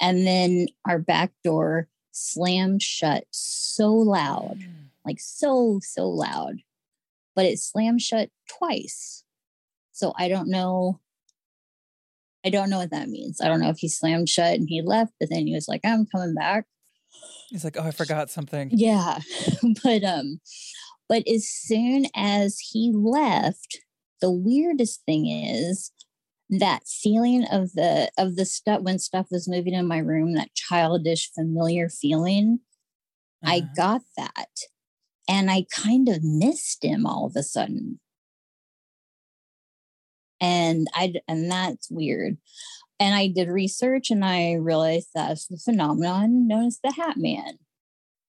[0.00, 4.83] And then our back door slammed shut so loud, mm.
[5.04, 6.56] Like so, so loud.
[7.36, 9.24] But it slammed shut twice.
[9.92, 11.00] So I don't know
[12.46, 13.40] I don't know what that means.
[13.40, 15.80] I don't know if he slammed shut and he left, but then he was like,
[15.82, 16.66] I'm coming back.
[17.48, 18.68] He's like, oh, I forgot something.
[18.70, 19.20] Yeah.
[19.82, 20.40] but um,
[21.08, 23.78] but as soon as he left,
[24.20, 25.90] the weirdest thing is
[26.50, 30.54] that feeling of the of the stuff when stuff was moving in my room, that
[30.54, 32.58] childish familiar feeling.
[33.42, 33.68] I Uh-huh.
[33.76, 34.48] got that.
[35.28, 38.00] And I kind of missed him all of a sudden.
[40.40, 42.36] And I and that's weird.
[43.00, 47.58] And I did research and I realized that's the phenomenon known as the Hat Man.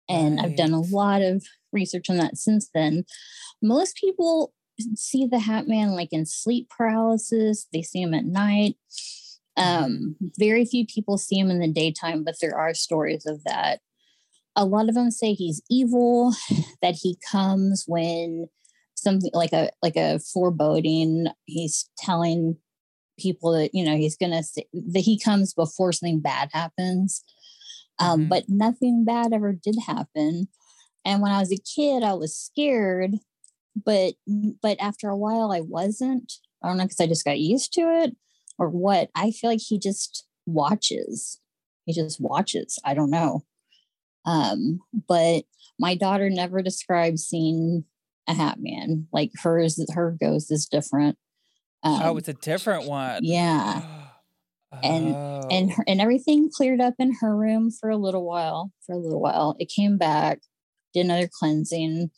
[0.08, 3.06] And I've done a lot of research on that since then.
[3.62, 4.54] Most people
[4.96, 8.76] see the Hat Man like in sleep paralysis, they see him at night.
[9.58, 13.80] Um, very few people see him in the daytime, but there are stories of that.
[14.56, 16.34] A lot of them say he's evil,
[16.82, 18.48] that he comes when
[18.96, 21.28] something like a like a foreboding.
[21.46, 22.58] He's telling
[23.20, 27.24] people that you know he's gonna say, that he comes before something bad happens.
[28.00, 28.30] Um, Mhm.
[28.30, 30.48] But nothing bad ever did happen.
[31.06, 33.12] And when I was a kid, I was scared,
[33.76, 34.16] but
[34.62, 36.34] but after a while, I wasn't.
[36.64, 38.16] I don't know because I just got used to it
[38.58, 39.10] or what.
[39.16, 41.40] I feel like he just watches.
[41.86, 42.80] He just watches.
[42.84, 43.44] I don't know.
[44.26, 45.44] Um, but
[45.80, 47.86] my daughter never described seeing
[48.28, 49.08] a hat man.
[49.14, 51.18] Like hers, her ghost is different.
[51.84, 53.20] Um, oh, it's a different one.
[53.24, 53.82] yeah
[54.84, 55.16] and
[55.52, 55.76] and Oh.
[55.76, 59.22] her, and everything cleared up in her room for a little while for a little
[59.22, 60.40] while it came back
[60.94, 62.10] did another cleansing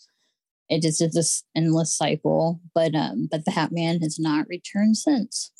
[0.69, 4.95] it just did this endless cycle but um but the hat man has not returned
[4.95, 5.51] since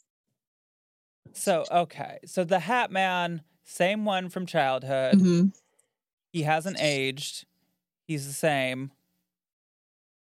[1.33, 5.15] So okay, so the Hat Man, same one from childhood.
[5.19, 5.53] Mhm.
[6.33, 7.45] He hasn't aged.
[8.07, 8.91] He's the same.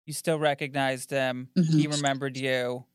[0.05, 1.49] You still recognized him.
[1.75, 1.91] He Mhm.
[1.91, 2.85] remembered you.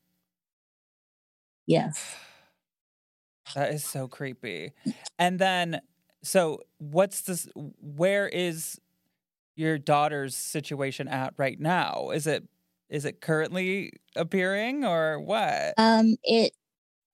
[1.67, 2.15] yes
[3.55, 4.71] That is so creepy.
[5.19, 5.81] And then,
[6.23, 7.47] so what's this?
[7.55, 8.79] Where is
[9.55, 12.09] your daughter's situation at right now?
[12.11, 12.43] Is it
[12.89, 15.73] is it currently appearing or what?
[15.77, 16.53] um it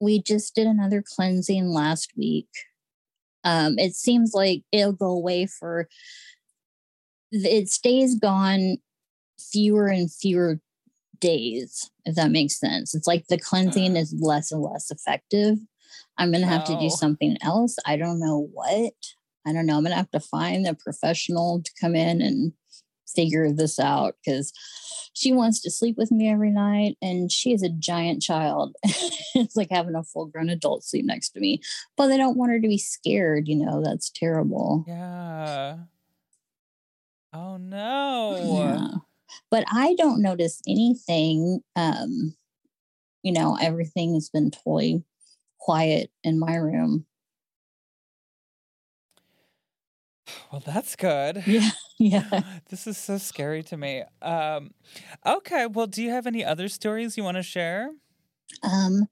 [0.01, 2.49] we just did another cleansing last week
[3.43, 5.87] um it seems like it'll go away for
[7.31, 8.77] it stays gone
[9.51, 10.59] fewer and fewer
[11.19, 12.95] days if that makes sense.
[12.95, 15.57] It's like the cleansing is less and less effective.
[16.17, 16.79] I'm gonna have to Oh.
[16.79, 17.75] do something else.
[17.85, 18.93] I don't know what.
[19.45, 19.77] I don't know.
[19.77, 22.53] I'm gonna have to find a professional to come in and
[23.15, 24.51] figure this out because
[25.13, 28.75] she wants to sleep with me every night and she is a giant child
[29.35, 31.59] it's like having a full grown adult sleep next to me
[31.97, 35.77] but they don't want her to be scared you know that's terrible Yeah.
[37.33, 38.37] Oh no.
[38.59, 38.97] Yeah.
[39.51, 41.61] But I don't notice anything.
[41.75, 42.35] Um,
[43.23, 45.03] you know, everything has been totally
[45.59, 47.05] quiet in my room.
[50.51, 51.43] Well, that's good.
[51.45, 52.41] Yeah, yeah.
[52.69, 54.03] This is so scary to me.
[54.21, 54.71] Um,
[55.25, 57.91] okay, well, do you have any other stories you want to share?
[58.63, 59.07] Um,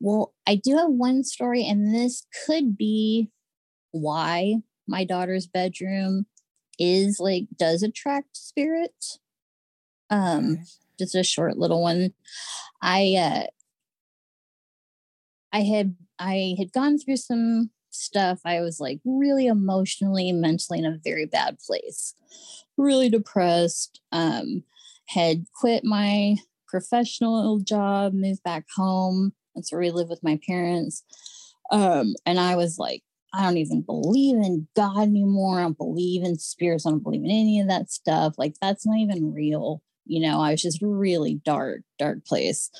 [0.00, 3.30] well, I do have one story, and this could be
[3.92, 4.56] why
[4.88, 6.26] my daughter's bedroom
[6.78, 9.20] is like does attract spirits.
[10.10, 10.68] Um, Okay.
[10.98, 12.14] just a short little one.
[12.82, 13.46] I uh
[15.52, 18.40] I had I had gone through some stuff.
[18.44, 22.14] I was like really emotionally, mentally in a very bad place.
[22.76, 24.00] Really depressed.
[24.12, 24.64] Um
[25.08, 26.36] had quit my
[26.66, 29.32] professional job, moved back home.
[29.54, 31.04] That's where we live with my parents.
[31.70, 35.58] Um and I was like I don't even believe in God anymore.
[35.58, 36.86] I don't believe in spirits.
[36.86, 38.34] I don't believe in any of that stuff.
[38.38, 39.82] Like that's not even real.
[40.06, 42.70] You know, I was just really dark, dark place.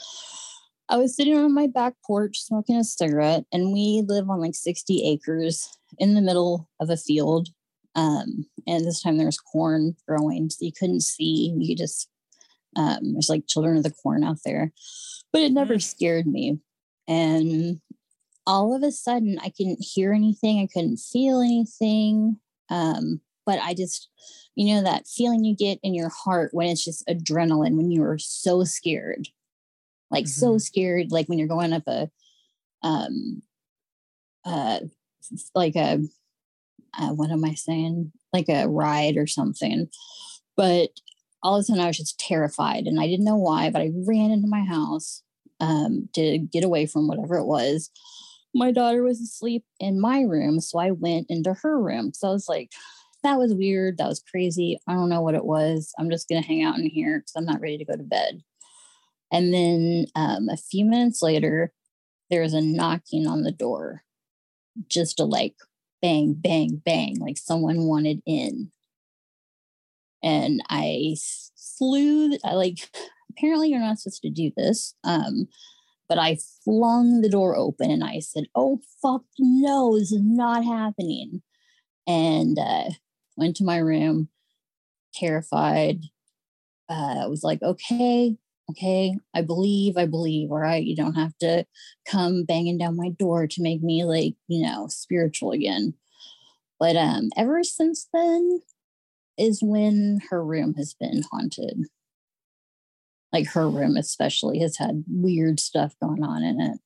[0.90, 4.54] I was sitting on my back porch smoking a cigarette, and we live on like
[4.54, 5.68] 60 acres
[5.98, 7.48] in the middle of a field.
[7.94, 11.54] Um, and this time there was corn growing, so you couldn't see.
[11.56, 12.08] You could just
[12.76, 14.72] um, there's like children of the corn out there,
[15.32, 15.82] but it never Mm.
[15.82, 16.60] scared me.
[17.08, 17.80] And
[18.46, 20.60] all of a sudden, I couldn't hear anything.
[20.60, 22.38] I couldn't feel anything.
[22.70, 24.10] Um, but I just,
[24.54, 28.04] you know, that feeling you get in your heart when it's just adrenaline, when you
[28.04, 29.28] are so scared,
[30.10, 32.10] like so scared, like when you're going up a,
[32.82, 33.42] um,
[34.44, 34.80] uh,
[35.54, 36.00] like a,
[36.98, 38.12] uh, what am I saying?
[38.32, 39.88] Like a ride or something.
[40.56, 40.90] But
[41.42, 43.70] all of a sudden, I was just terrified, and I didn't know why.
[43.70, 45.22] But I ran into my house
[45.60, 47.90] um, to get away from whatever it was.
[48.54, 52.12] My daughter was asleep in my room, so I went into her room.
[52.14, 52.72] So I was like,
[53.22, 53.98] that was weird.
[53.98, 54.78] That was crazy.
[54.86, 55.92] I don't know what it was.
[55.98, 58.02] I'm just going to hang out in here because I'm not ready to go to
[58.02, 58.42] bed.
[59.30, 61.72] And then um, a few minutes later,
[62.30, 64.02] there was a knocking on the door,
[64.88, 65.54] just a like
[66.00, 68.70] bang, bang, bang, like someone wanted in.
[70.22, 71.16] And I
[71.78, 72.90] flew, I like,
[73.30, 74.94] apparently you're not supposed to do this.
[75.04, 75.48] Um,
[76.08, 80.64] but I flung the door open and I said, Oh, fuck no, this is not
[80.64, 81.42] happening.
[82.06, 82.90] And uh,
[83.36, 84.28] went to my room,
[85.14, 86.00] terrified.
[86.88, 88.38] Uh, I was like, Okay,
[88.70, 90.50] okay, I believe, I believe.
[90.50, 91.64] All right, you don't have to
[92.06, 95.94] come banging down my door to make me like, you know, spiritual again.
[96.78, 98.60] But um, ever since then
[99.36, 101.84] is when her room has been haunted
[103.32, 106.78] like her room especially has had weird stuff going on in it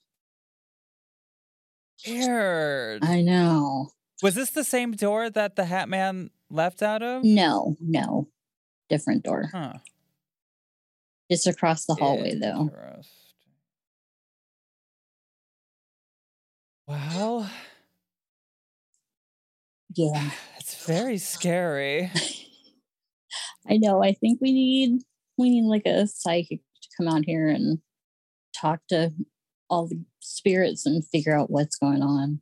[2.07, 3.05] Weird.
[3.05, 3.91] i know
[4.23, 7.25] Was this the same door that the Hat Man left out of?
[7.25, 8.29] no no
[8.89, 9.75] different door Huh.
[11.33, 12.71] Just across the hallway though.
[16.87, 17.51] Well,
[19.95, 22.11] yeah it's very scary.
[23.71, 25.01] i know i think we need
[25.39, 27.79] we need like a psychic to come out here and
[28.55, 29.11] talk to
[29.71, 32.41] all the spirits and figure out what's going on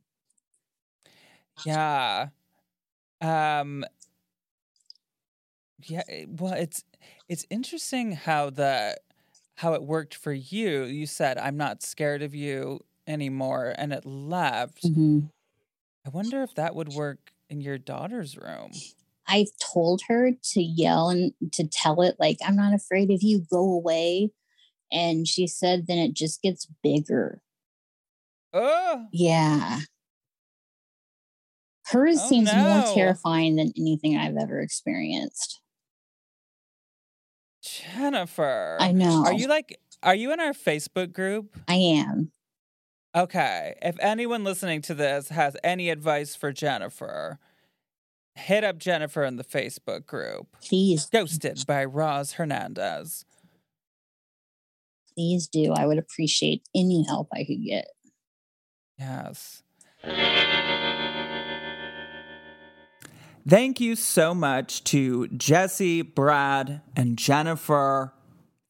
[1.65, 2.27] Yeah.
[3.21, 3.85] Um
[5.85, 6.83] Yeah, well it's
[7.27, 8.97] it's interesting how the
[9.55, 10.83] how it worked for you.
[10.85, 14.91] You said I'm not scared of you anymore and it left.
[14.91, 15.31] Mhm.
[16.05, 18.83] I wonder if that would work in your daughter's room.
[19.27, 23.39] I've told her to yell and to tell it, like, I'm not afraid of you,
[23.49, 24.31] go away.
[24.91, 27.41] And she said, then it just gets bigger.
[28.53, 29.81] Oh, Yeah.
[31.85, 32.55] Hers Oh, seems no.
[32.55, 35.60] more terrifying than anything I've ever experienced.
[37.95, 38.77] Jennifer.
[38.79, 39.23] I know.
[39.25, 41.57] Are you like are you in our Facebook group?
[41.67, 42.31] I am.
[43.15, 43.75] Okay.
[43.81, 47.39] If anyone listening to this has any advice for Jennifer,
[48.35, 50.47] hit up Jennifer in the Facebook group.
[50.63, 53.25] Please, Ghosted by Roz Hernandez.
[55.13, 55.73] please do.
[55.73, 57.87] I would appreciate any help I could get.
[58.97, 59.61] Yes.
[63.47, 68.13] Thank you so much to Jesse, Brad, and Jennifer.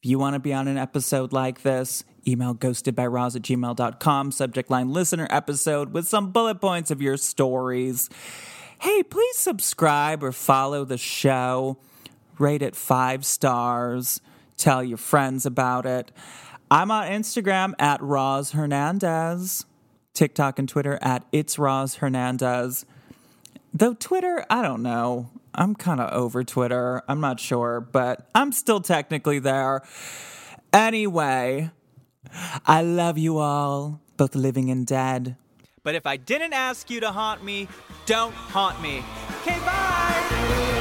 [0.01, 4.71] If you want to be on an episode like this, email ghostedbyroz at gmail.com, subject
[4.71, 8.09] line listener episode with some bullet points of your stories.
[8.79, 11.77] Hey, please subscribe or follow the show.
[12.39, 14.21] Rate it five stars.
[14.55, 16.11] Tell your friends about it.
[16.71, 19.65] I'm on Instagram at Roz Hernandez,
[20.13, 22.85] TikTok and Twitter at It's Roz Hernandez.
[23.73, 25.29] Though Twitter, I don't know.
[25.53, 27.03] I'm kind of over Twitter.
[27.07, 29.81] I'm not sure, but I'm still technically there.
[30.73, 31.71] Anyway,
[32.65, 35.35] I love you all, both living and dead.
[35.83, 37.67] But if I didn't ask you to haunt me,
[38.05, 39.03] don't haunt me.
[39.41, 40.80] Okay, bye!